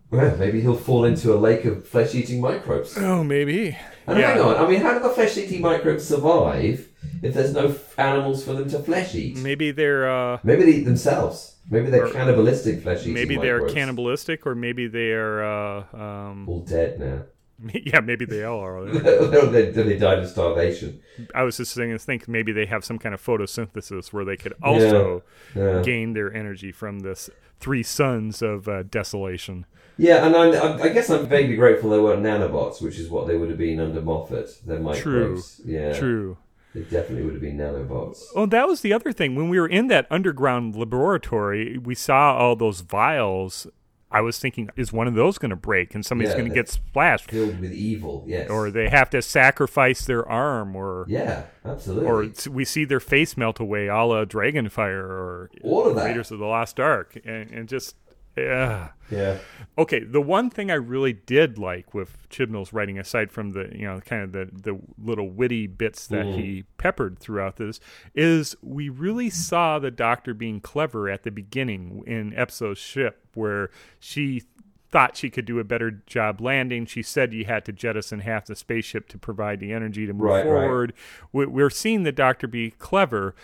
[0.09, 2.97] well, maybe he'll fall into a lake of flesh-eating microbes.
[2.97, 3.77] Oh, maybe.
[4.05, 6.87] And hang on, I mean, how do the flesh-eating microbes survive
[7.21, 9.37] if there's no f- animals for them to flesh eat?
[9.37, 11.55] Maybe they're uh, Maybe they eat themselves.
[11.69, 13.73] Maybe they're Or- cannibalistic flesh-eating maybe they're microbes.
[13.73, 15.43] cannibalistic, or maybe they are.
[15.43, 17.23] Uh, um, All dead now.
[17.73, 18.85] yeah, maybe they all are.
[19.49, 21.01] they, they died of starvation.
[21.33, 24.53] I was just saying, think maybe they have some kind of photosynthesis where they could
[24.61, 25.23] also
[25.55, 25.81] Yeah.
[25.83, 29.65] gain their energy from this three suns of uh, desolation.
[29.97, 33.35] Yeah, and I'm, I'm, guess I'm vaguely grateful they weren't nanobots, which is what they
[33.35, 34.61] would have been under Moffat.
[34.65, 35.59] They're microbes.
[35.65, 36.37] Yeah, True.
[36.75, 38.25] They definitely would have been nanobots.
[38.35, 39.35] Oh, that was the other thing.
[39.35, 43.65] When we were in that underground laboratory, we saw all those vials.
[44.09, 46.55] I was thinking, is one of those going to break and somebody's Yeah, going to
[46.55, 47.29] get splashed?
[47.29, 48.49] Filled with evil, yes.
[48.49, 52.05] Or they have to sacrifice their arm, or yeah, absolutely.
[52.05, 56.05] or we see their face melt away, a la Dragonfire or All of that.
[56.05, 57.95] Raiders of the Lost Ark, and, and just
[58.37, 58.89] yeah.
[59.09, 59.37] yeah.
[59.77, 63.85] Okay, the one thing I really did like with Chibnall's writing, aside from the you
[63.85, 66.65] know kind of the the little witty bits that he mm.
[66.77, 67.79] peppered throughout this,
[68.15, 73.69] is we really saw the Doctor being clever at the beginning in Epso's ship, where
[73.99, 74.43] she
[74.89, 76.85] thought she could do a better job landing.
[76.85, 80.21] She said you had to jettison half the spaceship to provide the energy to move
[80.21, 80.45] Right, right.
[80.45, 80.93] forward.
[81.33, 83.35] We- We're seeing the Doctor be clever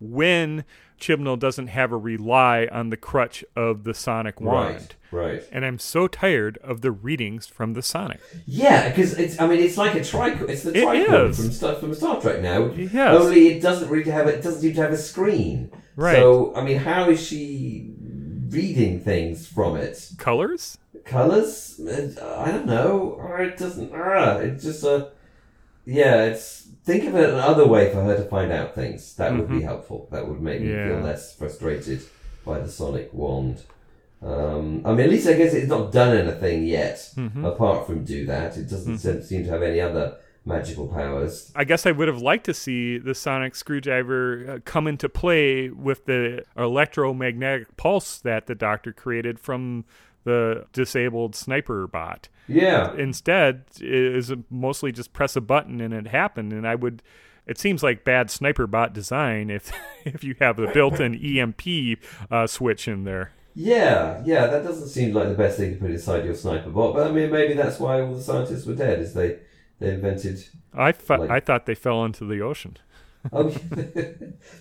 [0.00, 0.64] when
[1.00, 4.96] Chibnall doesn't have a rely on the crutch of the sonic wand.
[5.10, 5.48] Right, right.
[5.52, 8.20] And I'm so tired of the readings from the Sonic.
[8.46, 9.40] Yeah, because it's.
[9.40, 10.48] I mean, it's like a tricorder.
[10.48, 12.72] It's the It tricorder from Star from Star Trek now.
[12.72, 13.20] Yes.
[13.20, 14.26] Only it doesn't really have.
[14.26, 15.70] It doesn't seem to have a screen.
[15.96, 16.16] Right.
[16.16, 17.92] So I mean, how is she
[18.48, 20.10] reading things from it?
[20.18, 20.78] Colors?
[21.04, 21.80] Colors?
[21.80, 23.16] Uh, I don't know.
[23.18, 23.92] Or It doesn't.
[23.92, 25.12] Uh, it's just a.
[25.90, 26.66] Yeah, it's.
[26.84, 29.14] Think of it another way for her to find out things.
[29.16, 30.08] That would be helpful.
[30.10, 30.88] That would make me Mm-hmm.
[30.90, 30.96] Yeah.
[30.96, 32.00] feel less frustrated
[32.46, 33.62] by the sonic wand.
[34.22, 37.44] Um, I mean, at least I guess it's not done anything yet, Mm-hmm.
[37.44, 38.56] apart from do that.
[38.56, 41.52] It doesn't se- seem to have any other magical powers.
[41.54, 45.68] I guess I would have liked to see the sonic screwdriver uh, come into play
[45.68, 49.84] with the electromagnetic pulse that the doctor created from
[50.24, 52.28] the disabled sniper bot.
[52.46, 52.94] Yeah.
[52.94, 53.84] Instead, it
[54.16, 56.52] is mostly just press a button and it happened.
[56.52, 57.02] And I would.
[57.46, 59.72] It seems like bad sniper bot design if
[60.04, 61.98] if you have the built-in EMP
[62.30, 63.32] uh, switch in there.
[63.54, 66.94] Yeah, yeah, that doesn't seem like the best thing to put inside your sniper bot.
[66.94, 69.38] But I mean, maybe that's why all the scientists were dead, is they
[69.80, 70.46] they invented.
[70.74, 72.76] I th- Like- I thought they fell into the ocean.
[73.32, 73.48] Oh,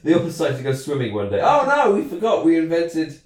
[0.03, 1.41] they all decided to go swimming one day.
[1.43, 3.19] Oh no, we forgot we invented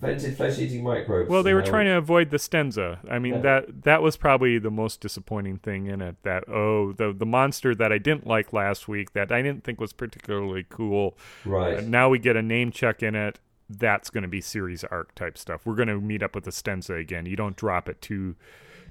[0.00, 1.28] invented flesh-eating microbes.
[1.28, 2.98] Well, they were trying to avoid the stenza.
[3.10, 3.40] I mean Yeah.
[3.40, 6.16] that that was probably the most disappointing thing in it.
[6.22, 9.80] That oh, the the monster that I didn't like last week, that I didn't think
[9.80, 11.16] was particularly cool.
[11.44, 11.78] Right.
[11.78, 13.40] And now we get a name check in it.
[13.70, 15.66] That's going to be series arc type stuff.
[15.66, 17.26] We're going to meet up with the stenza again.
[17.26, 18.34] You don't drop it two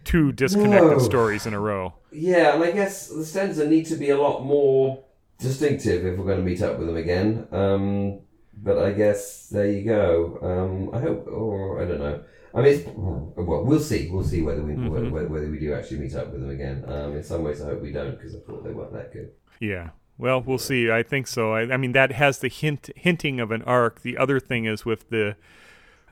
[0.04, 1.00] two disconnected No.
[1.00, 1.94] stories in a row.
[2.12, 5.04] Yeah, and I guess the Stenza need to be a lot more
[5.40, 7.48] distinctive if we're going to meet up with them again.
[7.52, 8.20] Um,
[8.62, 10.40] but I guess there you go.
[10.42, 12.24] Um, I hope, or I don't know.
[12.54, 14.10] I mean, it's, well, we'll see.
[14.10, 16.84] We'll see whether we whether, whether we do actually meet up with them again.
[16.88, 19.32] Um, in some ways, I hope we don't because I thought they weren't that good.
[19.60, 19.90] Yeah.
[20.18, 20.90] Well, we'll see.
[20.90, 21.54] I think so.
[21.54, 24.02] I, I mean, that has the hint hinting of an arc.
[24.02, 25.36] The other thing is with the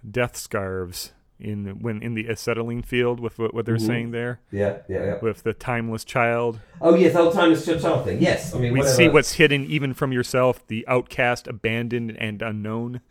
[0.10, 3.86] death scarves in the, when in the acetylene field with what, what they're Mhm.
[3.88, 5.18] saying there Yeah, yeah, yeah.
[5.22, 6.60] with the timeless child.
[6.82, 8.22] Oh yes, old timers Chantal thing.
[8.22, 8.96] Yes, I mean We whatever.
[8.96, 13.02] see what's hidden even from yourself, the outcast, abandoned, and unknown.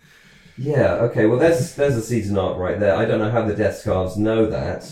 [0.56, 0.94] Yeah.
[0.96, 1.26] Okay.
[1.26, 2.94] Well, there's there's a season arc right there.
[2.96, 4.90] I don't know how the Death Scarves know that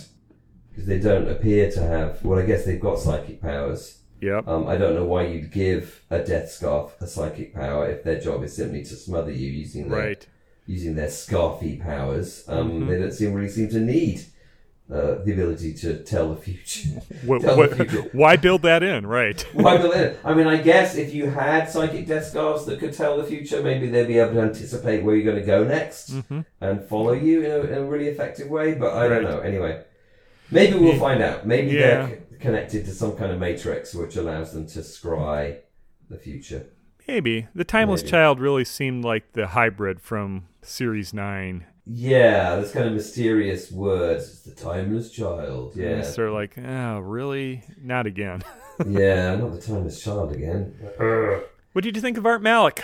[0.70, 2.24] because they don't appear to have.
[2.24, 3.98] Well, I guess they've got psychic powers.
[4.20, 4.46] Yep.
[4.46, 8.20] Um, I don't know why you'd give a Death Scarf a psychic power if their
[8.20, 10.26] job is simply to smother you using their Right.
[10.66, 12.44] Using their scarfy powers.
[12.48, 12.88] Um, Mhm.
[12.88, 14.22] They don't seem really seem to need
[14.92, 17.00] uh, the ability to tell the future.
[17.24, 18.08] What, Tell what, the future.
[18.12, 19.06] why build that in?
[19.06, 19.40] Right.
[19.54, 20.18] Why build it?
[20.24, 23.62] I mean, I guess if you had psychic death scarves that could tell the future,
[23.62, 27.12] maybe they'd be able to anticipate where you're going to go next hmm and follow
[27.12, 28.74] you in a, in a really effective way.
[28.74, 29.38] But I don't know.
[29.40, 29.82] Anyway,
[30.50, 31.46] maybe we'll find out.
[31.46, 31.80] Maybe Yeah.
[31.80, 35.58] they're c- connected to some kind of matrix which allows them to scry
[36.10, 36.66] the future.
[37.08, 38.10] Maybe the timeless Maybe.
[38.10, 41.66] child really seemed like the hybrid from Series Nine.
[41.86, 44.24] Yeah, this kind of mysterious words.
[44.28, 45.74] It's the timeless child.
[45.74, 47.64] And Yeah, it's sort of like, oh, really?
[47.82, 48.42] Not again.
[48.86, 50.74] yeah, not the timeless child again.
[51.72, 52.82] What did you think of Art Malik?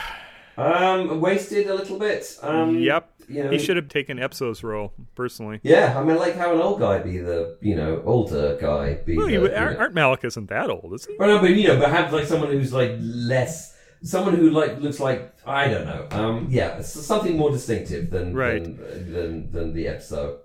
[0.56, 2.36] Um, wasted a little bit.
[2.42, 3.08] Um, yep.
[3.28, 5.60] You know, He should have taken Epso's role, personally.
[5.62, 9.16] Yeah, I mean, like how an old guy be the, you know, older guy be
[9.16, 9.32] Well, the.
[9.34, 11.14] you Art, Art Malik isn't that old, is he?
[11.18, 14.80] Well, no, but you know, but have like someone who's like less, someone who like
[14.80, 16.06] looks like I don't know.
[16.10, 18.62] Um, yeah, something more distinctive than Right.
[18.62, 20.40] than, than than the episode.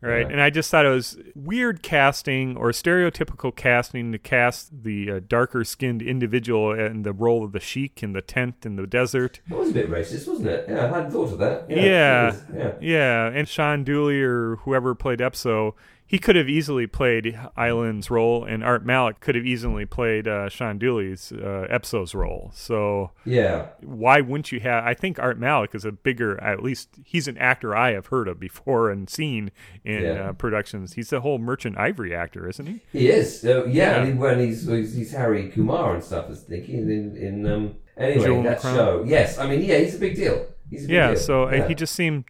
[0.00, 0.20] Right.
[0.26, 0.32] Yeah.
[0.32, 5.20] And I just thought it was weird casting or stereotypical casting to cast the uh,
[5.26, 9.40] darker skinned individual in the role of the sheik in the tent in the desert.
[9.48, 10.66] That was a bit racist, wasn't it?
[10.68, 11.68] Yeah, I hadn't thought of that.
[11.68, 12.26] Yeah, Yeah.
[12.26, 12.72] was, yeah.
[12.80, 15.72] Yeah, and Shaun Dooley or whoever played Epso,
[16.10, 20.48] he could have easily played Ilin's role, and Art Malik could have easily played uh,
[20.48, 22.50] Shaun Dooley's uh, Epso's role.
[22.54, 23.66] So yeah.
[23.82, 24.84] why wouldn't you have?
[24.84, 28.26] I think Art Malik is a bigger, at least he's an actor I have heard
[28.26, 29.50] of before and seen
[29.84, 30.30] in Yeah.
[30.30, 30.94] uh, productions.
[30.94, 32.80] He's the whole Merchant Ivory actor, isn't he?
[32.90, 33.44] He is.
[33.44, 34.00] Uh, yeah, Yeah.
[34.00, 36.24] I mean, when he's, he's he's Hari Kumar and stuff.
[36.24, 37.74] I was thinking in in um.
[37.98, 38.74] Anyway, in that Crown.
[38.76, 39.04] show.
[39.06, 40.46] Yes, I mean, yeah, he's a big deal.
[40.70, 41.08] He's a big Yeah.
[41.08, 41.16] deal.
[41.20, 41.68] So Yeah.
[41.68, 42.24] he just seemed.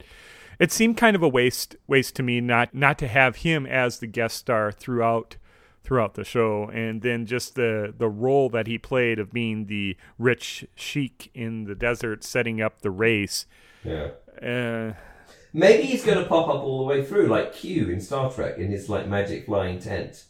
[0.58, 3.98] It seemed kind of a waste waste to me not not to have him as
[3.98, 5.36] the guest star throughout
[5.84, 9.96] throughout the show, and then just the the role that he played of being the
[10.18, 13.46] rich sheik in the desert, setting up the race.
[13.84, 14.08] yeah.
[14.42, 14.92] Uh,
[15.54, 18.58] Maybe he's going to pop up all the way through, like Q in Star Trek,
[18.58, 20.24] in his like magic flying tent.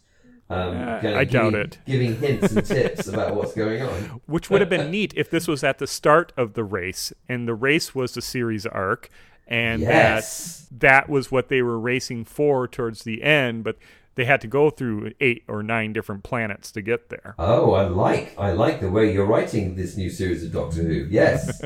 [0.49, 1.79] Um, Uh, I doubt giving, it.
[1.87, 4.21] Giving hints and tips about what's going on.
[4.27, 7.49] which would have been neat if this was at the start of the race, and
[7.49, 9.11] the race was the series arc,
[9.49, 10.67] and Yes.
[10.71, 13.77] that that was what they were racing for towards the end, but
[14.17, 17.37] they had to go through eight or nine different planets to get there.
[17.39, 21.07] Oh, I like I like the way you're writing this new series of Doctor Who.
[21.09, 21.63] Yes,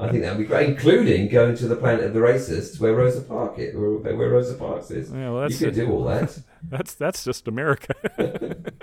[0.00, 3.20] I think that'd be great, including going to the planet of the racists, where Rosa
[3.22, 3.74] Parks is.
[3.76, 5.12] Where, Rosa Parks is.
[5.12, 6.36] Yeah, well, you could do all that.
[6.68, 7.94] that's that's just America.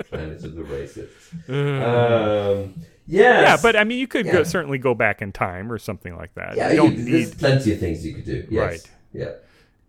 [0.10, 1.10] planet of the racists.
[1.50, 2.74] Um,
[3.10, 3.48] yes.
[3.48, 4.32] yeah, but I mean, you could Yeah.
[4.34, 6.56] go, certainly go back in time or something like that.
[6.56, 7.38] Yeah, you you, don't there's need.
[7.40, 8.48] plenty of things you could do.
[8.50, 8.62] Yes.
[8.62, 8.92] Right.
[9.14, 9.32] Yeah.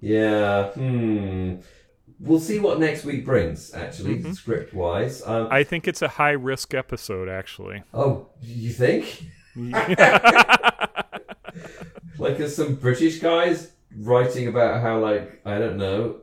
[0.00, 0.70] Yeah.
[0.70, 1.54] Hmm.
[2.18, 3.72] We'll see what next week brings.
[3.72, 4.32] Actually, Mm-hmm.
[4.32, 5.22] script wise.
[5.26, 7.82] Um, I think it's a high risk episode, actually.
[7.94, 9.24] oh, you think?
[12.18, 16.16] like there's some British guys writing about how, like, I don't know,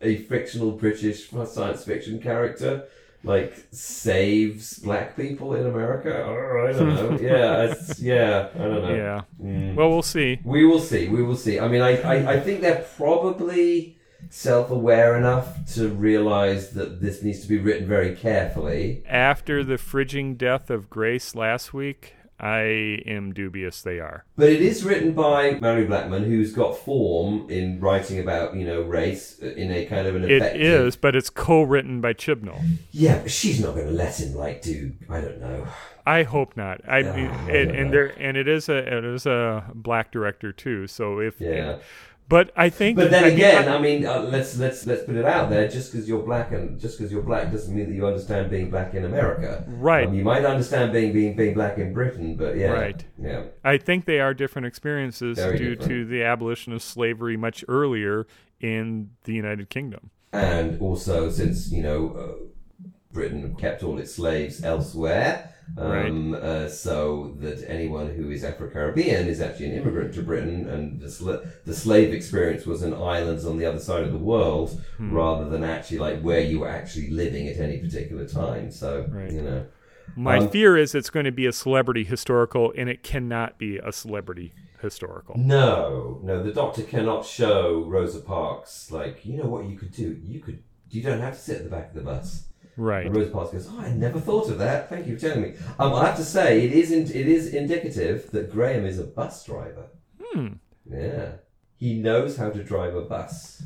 [0.00, 2.84] a fictional British science fiction character
[3.24, 6.24] like saves black people in America.
[6.24, 7.18] Oh, I don't know.
[7.20, 8.94] yeah, it's, yeah, I don't know.
[8.94, 9.22] Yeah.
[9.40, 9.74] Mm.
[9.74, 10.40] Well, we'll see.
[10.44, 11.08] We will see.
[11.08, 11.60] We will see.
[11.60, 13.96] I mean, I, I, I think they're probably
[14.30, 19.02] self-aware enough to realize that this needs to be written very carefully.
[19.06, 24.24] After the fridging death of Grace last week, I am dubious they are.
[24.36, 28.82] But it is written by Malorie Blackman, who's got form in writing about you know
[28.82, 30.60] race in a kind of an It effective.
[30.60, 32.60] is, but it's co-written by Chibnall.
[32.90, 34.92] Yeah, but she's not going to let him like do.
[35.08, 35.66] I don't know.
[36.04, 36.80] I hope not.
[36.88, 40.50] I, Ah, I and, and there and it is a it is a black director
[40.52, 40.88] too.
[40.88, 41.78] So if Yeah.
[42.28, 45.24] But I think But then I again, I mean, uh, let's let's let's put it
[45.26, 45.68] out there.
[45.68, 48.70] Just because you're black and just because you're black doesn't mean that you understand being
[48.70, 49.64] black in America.
[49.68, 50.08] Right.
[50.08, 52.70] Um, you might understand being being being black in Britain, but yeah.
[52.72, 53.04] Right.
[53.20, 53.44] Yeah.
[53.64, 55.90] I think they are different experiences Very due different.
[55.90, 58.26] to the abolition of slavery much earlier
[58.60, 60.10] in the United Kingdom.
[60.32, 62.44] and also since you know uh,
[63.12, 69.26] Britain kept all its slaves elsewhere, um, uh, so that anyone who is Afro Caribbean
[69.28, 73.46] is actually an immigrant to Britain, and the, sl- the slave experience was in islands
[73.46, 75.12] on the other side of the world, Hmm.
[75.14, 78.70] rather than actually like where you were actually living at any particular time.
[78.70, 79.32] So Right.
[79.32, 79.66] you know.
[80.16, 83.78] My Um, fear is it's going to be a celebrity historical, and it cannot be
[83.78, 85.38] a celebrity historical.
[85.38, 90.18] No, no, the doctor cannot show Rosa Parks like you know what you could do.
[90.22, 90.62] You could.
[90.90, 92.48] You don't have to sit at the back of the bus.
[92.76, 93.06] Right.
[93.06, 94.88] And Rosa Parks goes, "Oh, I never thought of that.
[94.88, 97.52] Thank you for telling me." Um, I have to say, it is in, it is
[97.54, 99.86] indicative that Graham is a bus driver.
[100.22, 100.48] Hmm.
[100.90, 101.32] Yeah,
[101.76, 103.62] he knows how to drive a bus.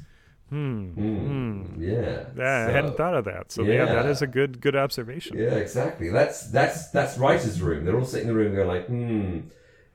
[0.48, 0.90] Hmm.
[0.90, 1.62] Hmm.
[1.82, 3.50] Yeah, Yeah, I hadn't thought of that.
[3.50, 4.10] So yeah, that Yeah.
[4.10, 5.38] is a good good observation.
[5.38, 6.08] Yeah, exactly.
[6.10, 7.84] That's that's that's writers' room.
[7.84, 9.40] They're all sitting in the room going like, "Hmm,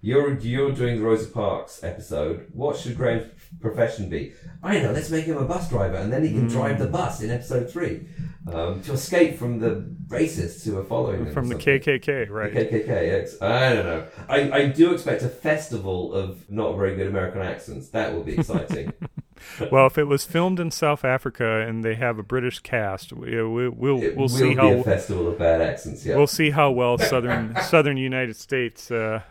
[0.02, 2.48] you're you're doing the Rosa Parks episode.
[2.54, 4.34] What should Graham's profession be?
[4.64, 4.92] I know.
[4.92, 7.70] Let's make him a bus driver, and then he can drive the bus in episode
[7.72, 8.08] three
[8.52, 11.56] um, to escape from the racists who are following him From the.
[11.56, 12.54] KKK, right?
[12.54, 13.42] The KKK.
[13.42, 14.08] I don't know.
[14.28, 17.90] I, I do expect a festival of not very good American accents.
[17.90, 18.94] That will be exciting.
[19.72, 23.42] well, if it was filmed in South Africa and they have a British cast, we,
[23.44, 26.06] we, we'll we'll see how a festival of bad accents.
[26.06, 26.16] Yeah.
[26.16, 29.22] we'll see how well southern southern United States uh,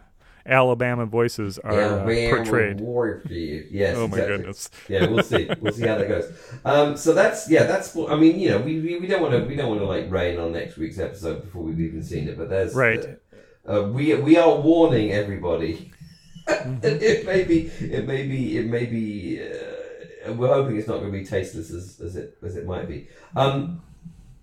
[0.50, 2.80] Alabama voices are uh, portrayed.
[2.80, 3.66] Warfield.
[3.70, 3.96] Yes.
[3.96, 4.36] Oh my exactly.
[4.36, 4.70] goodness!
[4.88, 5.48] yeah, we'll see.
[5.60, 6.32] We'll see how that goes.
[6.64, 7.96] Um, so that's yeah, that's.
[7.96, 10.10] I mean, you know, we, we, we don't want to we don't want to like
[10.10, 12.36] rain on next week's episode before we've even seen it.
[12.36, 13.18] But there's Right.
[13.68, 15.92] Uh, we we are warning everybody.
[16.50, 16.84] Mm-hmm.
[16.84, 19.40] it may be it may be it may be.
[19.40, 22.88] Uh, we're hoping it's not going to be tasteless as, as it as it might
[22.88, 23.06] be.
[23.36, 23.82] Um,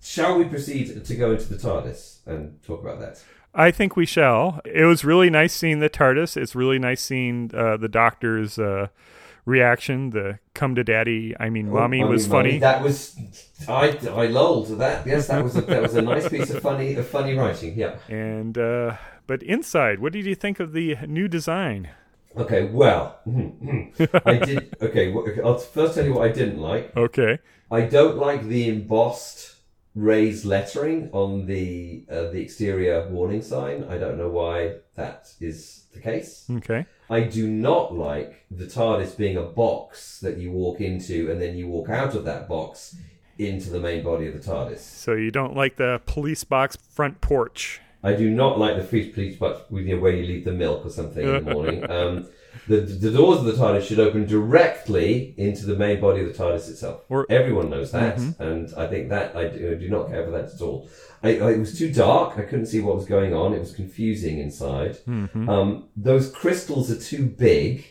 [0.00, 3.22] shall we proceed to go into the TARDIS and talk about that?
[3.54, 4.60] I think we shall.
[4.64, 6.36] It was really nice seeing the TARDIS.
[6.36, 8.88] It's really nice seeing uh, the Doctor's uh,
[9.44, 10.10] reaction.
[10.10, 12.58] The "Come to Daddy," I mean, Mommy Oh, was Mommy, funny.
[12.58, 13.16] That was
[13.68, 15.06] I I lolled at that.
[15.06, 17.76] Yes, that was a, that was a nice piece of funny of funny writing.
[17.76, 17.96] Yeah.
[18.08, 21.88] And uh, but inside, what did you think of the new design?
[22.36, 22.66] Okay.
[22.66, 23.18] Well,
[24.24, 24.76] I did.
[24.80, 25.12] Okay.
[25.42, 26.92] I'll first tell you what I didn't like.
[26.96, 27.38] Okay,
[27.70, 29.54] I don't like the embossed
[29.94, 33.84] raised lettering on the uh, the exterior warning sign.
[33.88, 36.46] I don't know why that is the case.
[36.50, 41.40] okay, I do not like the TARDIS being a box that you walk into and
[41.40, 42.96] then you walk out of that box
[43.38, 44.80] into the main body of the TARDIS.
[44.80, 47.80] so you don't like the police box front porch.
[48.02, 50.86] I do not like the feast police box you know, where you leave the milk
[50.86, 51.84] or something in the morning.
[51.90, 52.28] Um,
[52.68, 56.32] the, the doors of the TARDIS should open directly into the main body of the
[56.34, 57.02] TARDIS itself.
[57.08, 60.30] Or- Everyone knows that, and I think that I do, I do not care for
[60.32, 60.88] that at all.
[61.22, 62.38] I, I, it was too dark.
[62.38, 63.52] I couldn't see what was going on.
[63.54, 64.98] It was confusing inside.
[65.06, 67.84] Um, those crystals are too big.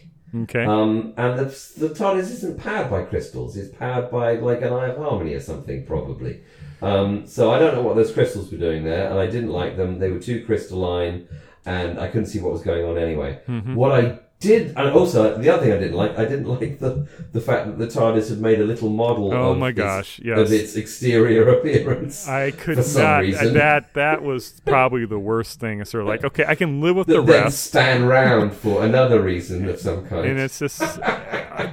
[0.44, 1.46] Okay, Um, and the,
[1.78, 3.56] the TARDIS isn't powered by crystals.
[3.58, 6.42] It's powered by like an Eye of Harmony or something, probably.
[6.82, 9.78] Um, so I don't know what those crystals were doing there, and I didn't like
[9.78, 10.00] them.
[10.00, 11.28] They were too crystalline,
[11.66, 13.40] and I couldn't see what was going on anyway.
[13.76, 17.08] What I did, and also the other thing I didn't like, I didn't like the
[17.32, 19.34] the fact that the TARDIS had made a little model.
[19.34, 20.38] Oh of my its- gosh, yes.
[20.38, 22.28] of its exterior appearance.
[22.28, 23.20] I could not.
[23.22, 23.54] reason.
[23.56, 25.84] That that was probably the worst thing.
[25.86, 29.22] Sort of like, okay, I can live with that the rest, stand round for another
[29.22, 30.26] reason of some kind.
[30.26, 30.80] and it's just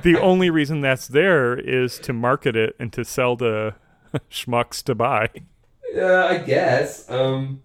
[0.02, 3.74] the only reason that's there is to market it and to sell to
[4.30, 5.28] schmucks to buy.
[5.92, 7.08] Yeah, I guess.
[7.10, 7.62] Um,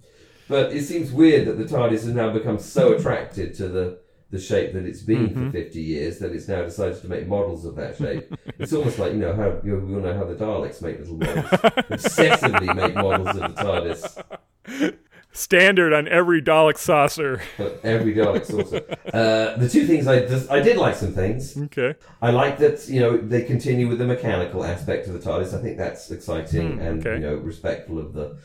[0.48, 4.00] but it seems weird that the TARDIS has now become so attracted to the,
[4.32, 5.46] the shape that it's been Mm-hmm.
[5.48, 8.32] for 50 years that it's now decided to make models of that shape.
[8.60, 11.46] it's almost like, you know, how you all know how the Daleks make little models.
[11.90, 14.96] Obsessively make models of the TARDIS.
[15.32, 17.40] Standard on every Dalek saucer.
[17.58, 18.82] But every Dalek saucer.
[19.14, 21.56] Uh, the two things I just, I did like some things.
[21.56, 21.94] Okay.
[22.22, 25.58] I like that you know they continue with the mechanical aspect of the TARDIS.
[25.58, 27.16] I think that's exciting Hmm, and okay.
[27.16, 28.38] you know respectful of the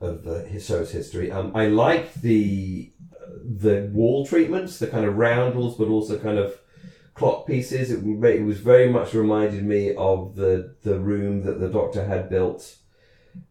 [0.00, 1.30] of the show's history.
[1.30, 2.90] Um, I like the
[3.44, 6.58] the wall treatments, the kind of roundels, but also kind of
[7.14, 7.90] clock pieces.
[7.90, 12.28] It, it was very much reminded me of the the room that the Doctor had
[12.28, 12.76] built.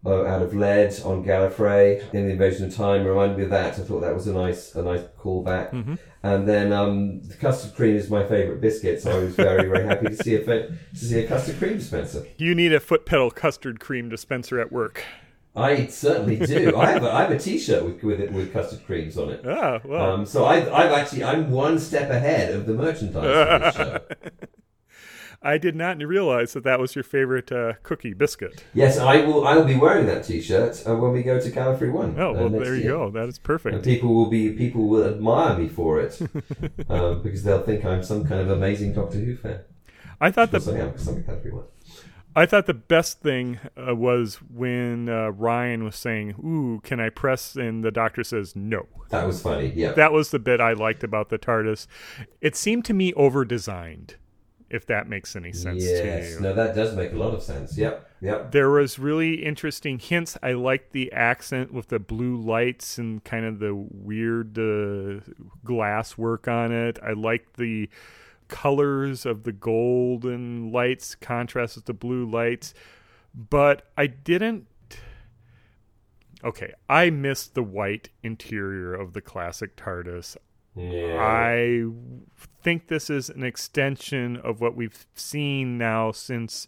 [0.06, 3.80] Uh, out of lead on Gallifrey in the Invasion of Time reminded me of that.
[3.80, 5.72] I thought that was a nice, a nice callback.
[5.72, 5.96] Mm-hmm.
[6.22, 9.88] And then um, the custard cream is my favourite biscuit, so I was very, very
[9.88, 12.28] happy to see a to see a custard cream dispenser.
[12.38, 15.04] You need a foot pedal custard cream dispenser at work.
[15.56, 16.78] I certainly do.
[16.78, 19.42] I have a, I have a T-shirt with with, it, with custard creams on it.
[19.52, 20.14] Ah, well.
[20.14, 24.48] Um, so I, I've actually I'm one step ahead of the merchandise for this show.
[25.44, 28.64] I did not realize that that was your favorite uh, cookie biscuit.
[28.74, 29.46] Yes, I will.
[29.46, 32.16] I will be wearing that T-shirt uh, when we go to Gallifrey One.
[32.18, 32.92] Oh, uh, well, next there you year.
[32.92, 33.10] go.
[33.10, 33.76] That is perfect.
[33.76, 36.22] And people will be people will admire me for it
[36.90, 39.62] um, because they'll think I'm some kind of amazing Doctor Who fan.
[40.22, 41.66] I thought that am, because I'm One.
[42.36, 47.10] I thought the best thing uh, was when uh, Ryan was saying, "Ooh, can I
[47.10, 49.74] press?" and the doctor says, "No." That was funny.
[49.76, 49.92] Yeah.
[49.92, 51.88] That was the bit I liked about the TARDIS.
[52.40, 54.16] It seemed to me over-designed,
[54.70, 56.30] if that makes any sense to yes.
[56.32, 56.40] you.
[56.40, 57.78] No, that does make a lot of sense.
[57.78, 58.10] Yep.
[58.22, 58.52] Yep.
[58.54, 60.38] There was really interesting hints.
[60.42, 65.20] I liked the accent with the blue lights and kind of the weird uh,
[65.66, 67.00] glass work on it.
[67.04, 67.90] I liked the
[68.52, 72.76] colors of the golden lights contrast with the blue lights,
[73.34, 74.68] but I didn't.
[76.44, 80.38] Okay, I missed the white interior of the classic TARDIS.
[80.76, 81.18] Yeah.
[81.20, 81.86] I
[82.62, 86.68] think this is an extension of what we've seen now since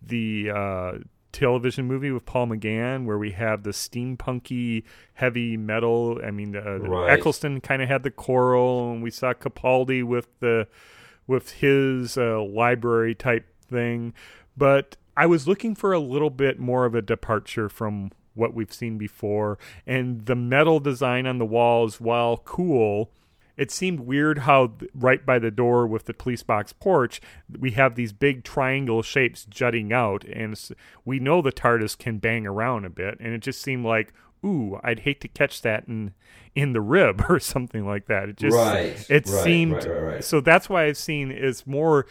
[0.00, 0.92] the uh,
[1.32, 6.18] television movie with Paul McGann, where we have the steampunky heavy metal.
[6.24, 7.10] I mean, uh, Right.
[7.10, 10.66] Eccleston kind of had the choral, and we saw Capaldi with the
[11.30, 14.12] with his uh, library type thing.
[14.56, 18.72] But I was looking for a little bit more of a departure from what we've
[18.72, 19.56] seen before,
[19.86, 23.12] and the metal design on the walls, while cool,
[23.56, 27.20] it seemed weird how right by the door with the police box porch
[27.58, 30.58] we have these big triangle shapes jutting out and
[31.04, 34.14] we know the tardis can bang around a bit and it just seemed like
[34.44, 36.14] ooh i'd hate to catch that in
[36.54, 38.28] in the rib or something like that.
[38.28, 42.06] It just Right, it right, seemed right, so that's why i've seen is more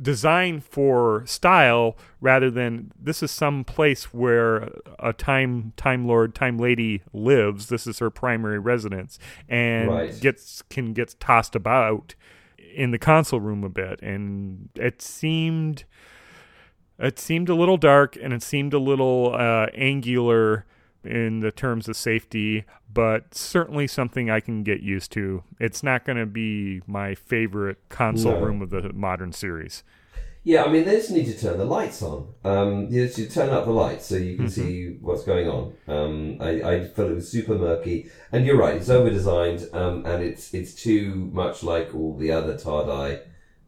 [0.00, 4.68] designed for style rather than this is some place where
[4.98, 7.68] a time time lord time lady lives.
[7.68, 9.18] This is her primary residence
[9.48, 9.88] and
[10.20, 12.14] gets can get tossed about
[12.74, 14.00] in the console room a bit.
[14.02, 15.84] And it seemed
[16.98, 20.66] it seemed a little dark and it seemed a little uh, angular
[21.06, 25.42] in the terms of safety, but certainly something I can get used to.
[25.60, 28.40] It's not going to be my favorite console No.
[28.40, 29.82] room of the modern series.
[30.44, 32.28] Yeah, I mean, they just need to turn the lights on.
[32.44, 34.48] Um, you just turn up the lights so you can Mm-hmm.
[34.48, 35.72] see what's going on.
[35.88, 40.06] Um, I, I felt it was super murky, and you're right, it's over designed, um,
[40.06, 43.22] and it's it's too much like all the other Tardai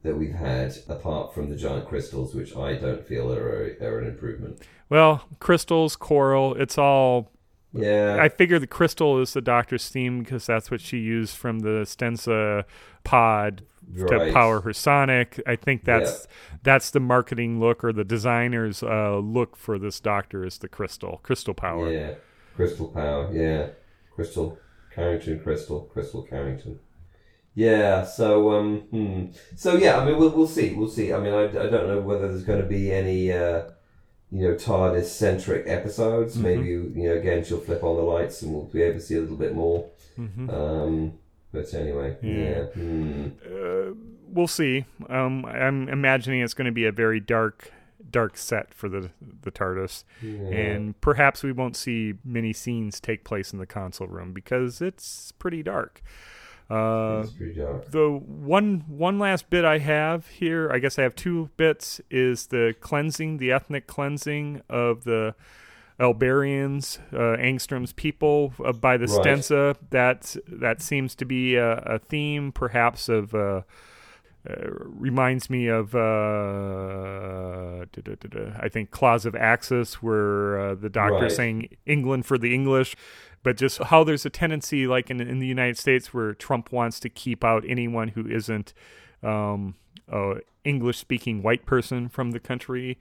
[0.04, 3.98] that we've had, apart from the giant crystals, which I don't feel are, a, are
[3.98, 4.62] an improvement.
[4.88, 7.30] Well, crystals, coral, it's all.
[7.72, 11.60] Yeah, I figure the crystal is the doctor's theme because that's what she used from
[11.60, 12.64] the Stenza
[13.04, 13.62] pod
[13.96, 15.40] to power her sonic.
[15.46, 16.26] I think that's
[16.62, 21.20] that's the marketing look or the designer's uh, look for this doctor is the crystal,
[21.22, 21.92] crystal power.
[21.92, 22.14] yeah,
[22.56, 23.30] crystal power.
[23.32, 23.68] Yeah,
[24.18, 24.58] Krystle
[24.92, 26.80] Carrington, crystal, Krystle Carrington.
[27.54, 29.26] Yeah, so um, hmm.
[29.56, 31.12] so yeah, I mean, we'll we'll see, we'll see.
[31.12, 33.62] I mean, I, I don't know whether there's going to be any uh,
[34.30, 36.36] you know TARDIS centric episodes.
[36.36, 39.16] Maybe you know again she'll flip on the lights and we'll be able to see
[39.16, 39.88] a little bit more.
[40.50, 41.12] Um,
[41.52, 42.64] but anyway, yeah.
[42.64, 43.28] hmm.
[43.44, 43.94] Uh,
[44.26, 44.84] we'll see.
[45.08, 47.72] Um, I'm imagining it's going to be a very dark,
[48.10, 49.10] dark set for the
[49.42, 50.04] the TARDIS,
[50.52, 55.32] and perhaps we won't see many scenes take place in the console room because it's
[55.38, 56.02] pretty dark.
[56.70, 57.90] Uh, It's pretty dark.
[57.90, 62.48] the one one last bit I have here, I guess I have two bits, is
[62.48, 65.34] the cleansing, the ethnic cleansing of the
[65.98, 69.26] Albarians, uh, Angstrom's people uh, by the Right.
[69.26, 69.76] Stenza.
[69.90, 73.34] That that seems to be a, a theme, perhaps of.
[73.34, 73.62] Uh,
[74.48, 80.74] uh, reminds me of uh, duh, duh, duh, I think Claws of Axos, where uh,
[80.74, 81.32] the doctor Right.
[81.32, 82.96] saying England for the English,
[83.42, 87.00] but just how there's a tendency, like in in the United States, where Trump wants
[87.00, 88.72] to keep out anyone who isn't
[89.22, 89.74] um,
[90.08, 92.98] a English speaking white person from the country.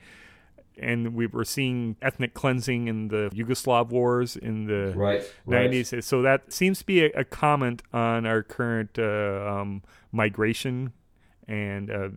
[0.79, 5.23] and we were seeing ethnic cleansing in the Yugoslav wars in the Right.
[5.47, 5.71] right.
[5.71, 6.03] 90s.
[6.03, 9.81] So that seems to be a, a comment on our current uh, um,
[10.11, 10.93] migration
[11.47, 12.09] and uh,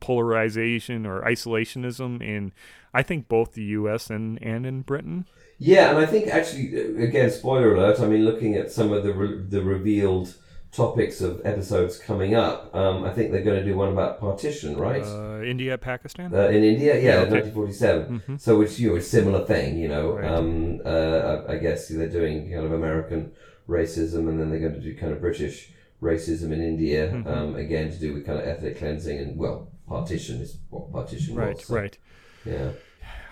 [0.00, 2.52] polarization or isolationism in,
[2.92, 4.10] I think, both the U.S.
[4.10, 5.26] and, and in Britain.
[5.62, 8.00] Yeah, and I think actually, uh, again, spoiler alert.
[8.00, 10.34] I mean, looking at some of the re- the revealed
[10.72, 14.76] topics of episodes coming up, um, I think they're going to do one about partition,
[14.76, 15.04] right?
[15.04, 16.34] Uh, India, Pakistan.
[16.34, 17.42] Uh, in India, yeah, okay.
[17.42, 18.38] 1947.
[18.38, 20.14] So, which you know, a similar thing, you know.
[20.14, 20.30] Right.
[20.32, 23.32] Um, uh, I I guess they're doing kind of American
[23.68, 27.88] racism, and then they're going to do kind of British racism in India, um, again
[27.92, 31.66] to do with kind of ethnic cleansing and well, partition is what partition right, was.
[31.66, 31.96] so, right.
[32.44, 32.72] Yeah.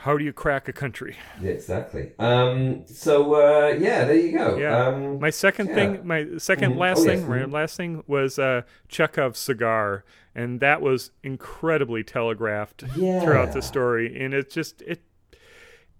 [0.02, 1.16] How do you crack a country?
[1.42, 2.12] Yeah, exactly.
[2.18, 4.56] Um, so uh, yeah, there you go.
[4.56, 4.86] Yeah.
[4.86, 5.74] Um, My second yeah.
[5.74, 6.78] thing, my 2nd Mhm.
[6.78, 7.28] last Oh, thing, yes.
[7.28, 7.52] my Mhm.
[7.52, 14.32] last thing was uh, Chekhov's cigar, and that was incredibly telegraphed throughout the story, and
[14.32, 15.00] it just it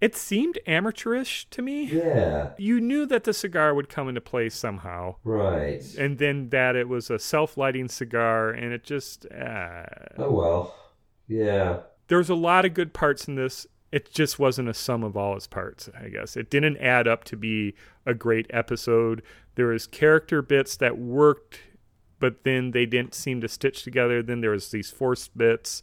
[0.00, 1.84] it seemed amateurish to me.
[1.84, 2.52] yeah.
[2.56, 5.84] You knew that the cigar would come into play somehow, Right.
[5.98, 9.84] and then that it was a self-lighting cigar, and it just uh,
[10.16, 10.74] Oh well.
[11.28, 11.80] Yeah.
[12.08, 13.66] there's a lot of good parts in this.
[13.92, 16.36] It just wasn't a sum of all its parts, I guess.
[16.36, 17.74] It didn't add up to be
[18.06, 19.22] a great episode.
[19.56, 21.60] There was character bits that worked,
[22.20, 24.22] but then they didn't seem to stitch together.
[24.22, 25.82] Then there was these forced bits.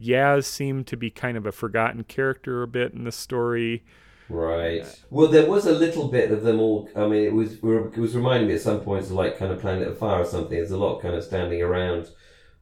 [0.00, 3.84] Yaz seemed to be kind of a forgotten character a bit in the story.
[4.28, 4.86] Right.
[5.10, 6.88] Well, there was a little bit of them all.
[6.96, 9.60] I mean, it was it was reminding me at some points of like kind of
[9.60, 10.56] Planet of Fire or something.
[10.56, 12.08] There's a lot kind of standing around,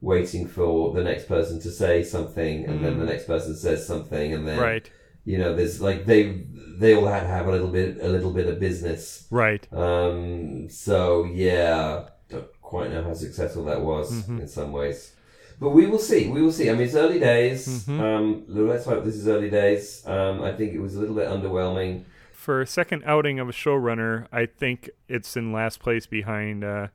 [0.01, 4.33] waiting for the next person to say something, and then the next person says something,
[4.35, 4.91] and then Right.
[5.25, 6.45] you know, there's like they
[6.79, 9.27] they all had to have a little bit a little bit of business.
[9.31, 9.67] Right.
[9.73, 10.69] Um.
[10.71, 14.41] So yeah, don't quite know how successful that was Mm-hmm.
[14.41, 15.13] in some ways.
[15.61, 16.29] But we will see.
[16.29, 16.71] We will see.
[16.71, 17.85] I mean, it's early days.
[17.85, 18.01] Mm-hmm.
[18.01, 20.03] Um, let's hope this is early days.
[20.07, 22.05] Um, I think it was a little bit underwhelming.
[22.33, 26.87] For a second outing of a showrunner, I think it's in last place behind uh,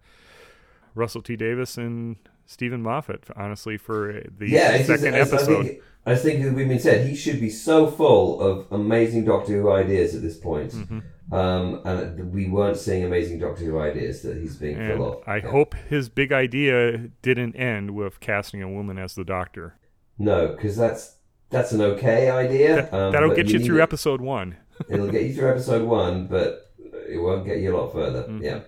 [0.96, 1.36] Russell T.
[1.36, 2.16] Davies and
[2.46, 5.66] Steven Moffat, honestly, for the Yeah, just- second I- I episode.
[5.66, 9.72] think, I think we've been said, he should be so full of amazing Doctor Who
[9.72, 10.72] ideas at this point.
[10.72, 11.00] Mm-hmm.
[11.34, 15.24] Um, and we weren't seeing amazing Doctor Who ideas that he's being And full of.
[15.28, 15.48] I Yeah.
[15.50, 19.74] hope his big idea didn't end with casting a woman as the doctor.
[20.20, 21.14] No, because that's
[21.50, 22.88] that's an okay idea.
[22.92, 24.58] um, That'll get you through it- episode one.
[24.90, 26.72] It'll get you through episode one, but
[27.10, 28.26] it won't get you a lot further.
[28.42, 28.60] Yeah.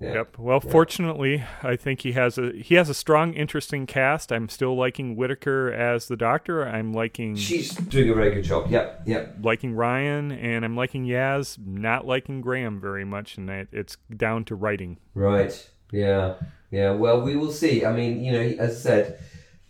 [0.00, 0.14] Yeah.
[0.14, 0.38] Yep.
[0.38, 4.32] Well, fortunately, I think he has a he has a strong, interesting cast.
[4.32, 6.66] I'm still liking Whittaker as the Doctor.
[6.66, 8.70] I'm liking She's doing a very good job.
[8.70, 9.02] Yep.
[9.04, 9.36] Yep.
[9.42, 11.58] liking Ryan, and I'm liking Yaz.
[11.64, 14.98] Not liking Graham very much, and it, it's down to writing.
[15.14, 15.68] Right.
[15.92, 16.36] Yeah.
[16.70, 16.92] Yeah.
[16.92, 17.84] Well, we will see.
[17.84, 19.20] I mean, you know, as I said,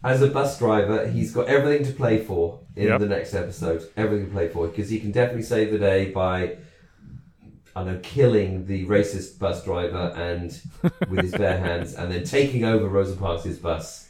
[0.05, 3.01] as a bus driver, he's got everything to play for in Yep.
[3.01, 3.83] the next episode.
[3.97, 6.57] Everything to play for because he can definitely save the day by.
[7.76, 10.60] I know, killing the racist bus driver and
[11.08, 14.08] with his bare hands, and then taking over Rosa Parks' bus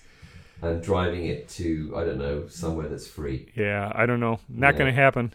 [0.63, 3.49] and driving it to I don't know somewhere that's free.
[3.55, 4.41] Yeah, I don't know.
[4.49, 4.79] Not Yeah.
[4.79, 5.35] going to happen.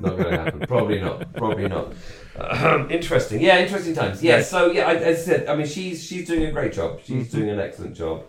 [0.00, 0.60] Not going to happen.
[0.68, 1.32] Probably not.
[1.34, 1.92] Probably not.
[2.38, 3.40] Um, interesting.
[3.40, 4.22] Yeah, interesting times.
[4.22, 4.36] Yeah.
[4.36, 4.44] Right.
[4.44, 7.00] So yeah, I, as I said, I mean, she's she's doing a great job.
[7.04, 7.36] She's Mm-hmm.
[7.36, 8.22] doing an excellent job.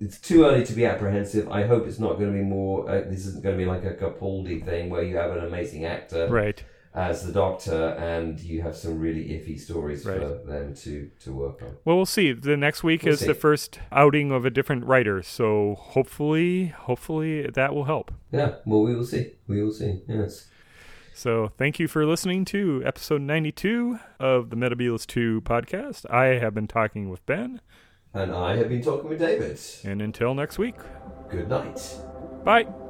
[0.00, 1.50] It's too early to be apprehensive.
[1.50, 2.88] I hope it's not going to be more.
[2.88, 5.84] Uh, this isn't going to be like a Capaldi thing where you have an amazing
[5.84, 6.62] actor Right.
[6.92, 10.18] As the Doctor and you have some really iffy stories Right.
[10.18, 11.76] for them to to work on.
[11.84, 12.32] Well, we'll see.
[12.32, 13.26] The next week We'll is see.
[13.26, 18.10] the first outing of a different writer, so hopefully, hopefully that will help.
[18.32, 18.56] Yeah.
[18.66, 19.32] Well, we will see.
[19.46, 20.02] We will see.
[20.08, 20.48] Yes.
[21.14, 26.10] So, thank you for listening to episode 92 of the Metabolus 2 podcast.
[26.10, 27.60] I have been talking with Ben,
[28.14, 29.60] And I have been talking with David.
[29.84, 30.76] and until next week,
[31.30, 31.78] Good night.
[32.44, 32.89] bye.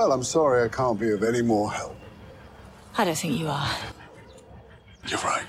[0.00, 1.94] Well, I'm sorry I can't be of any more help.
[2.96, 3.70] I don't think you are.
[5.06, 5.39] You're right.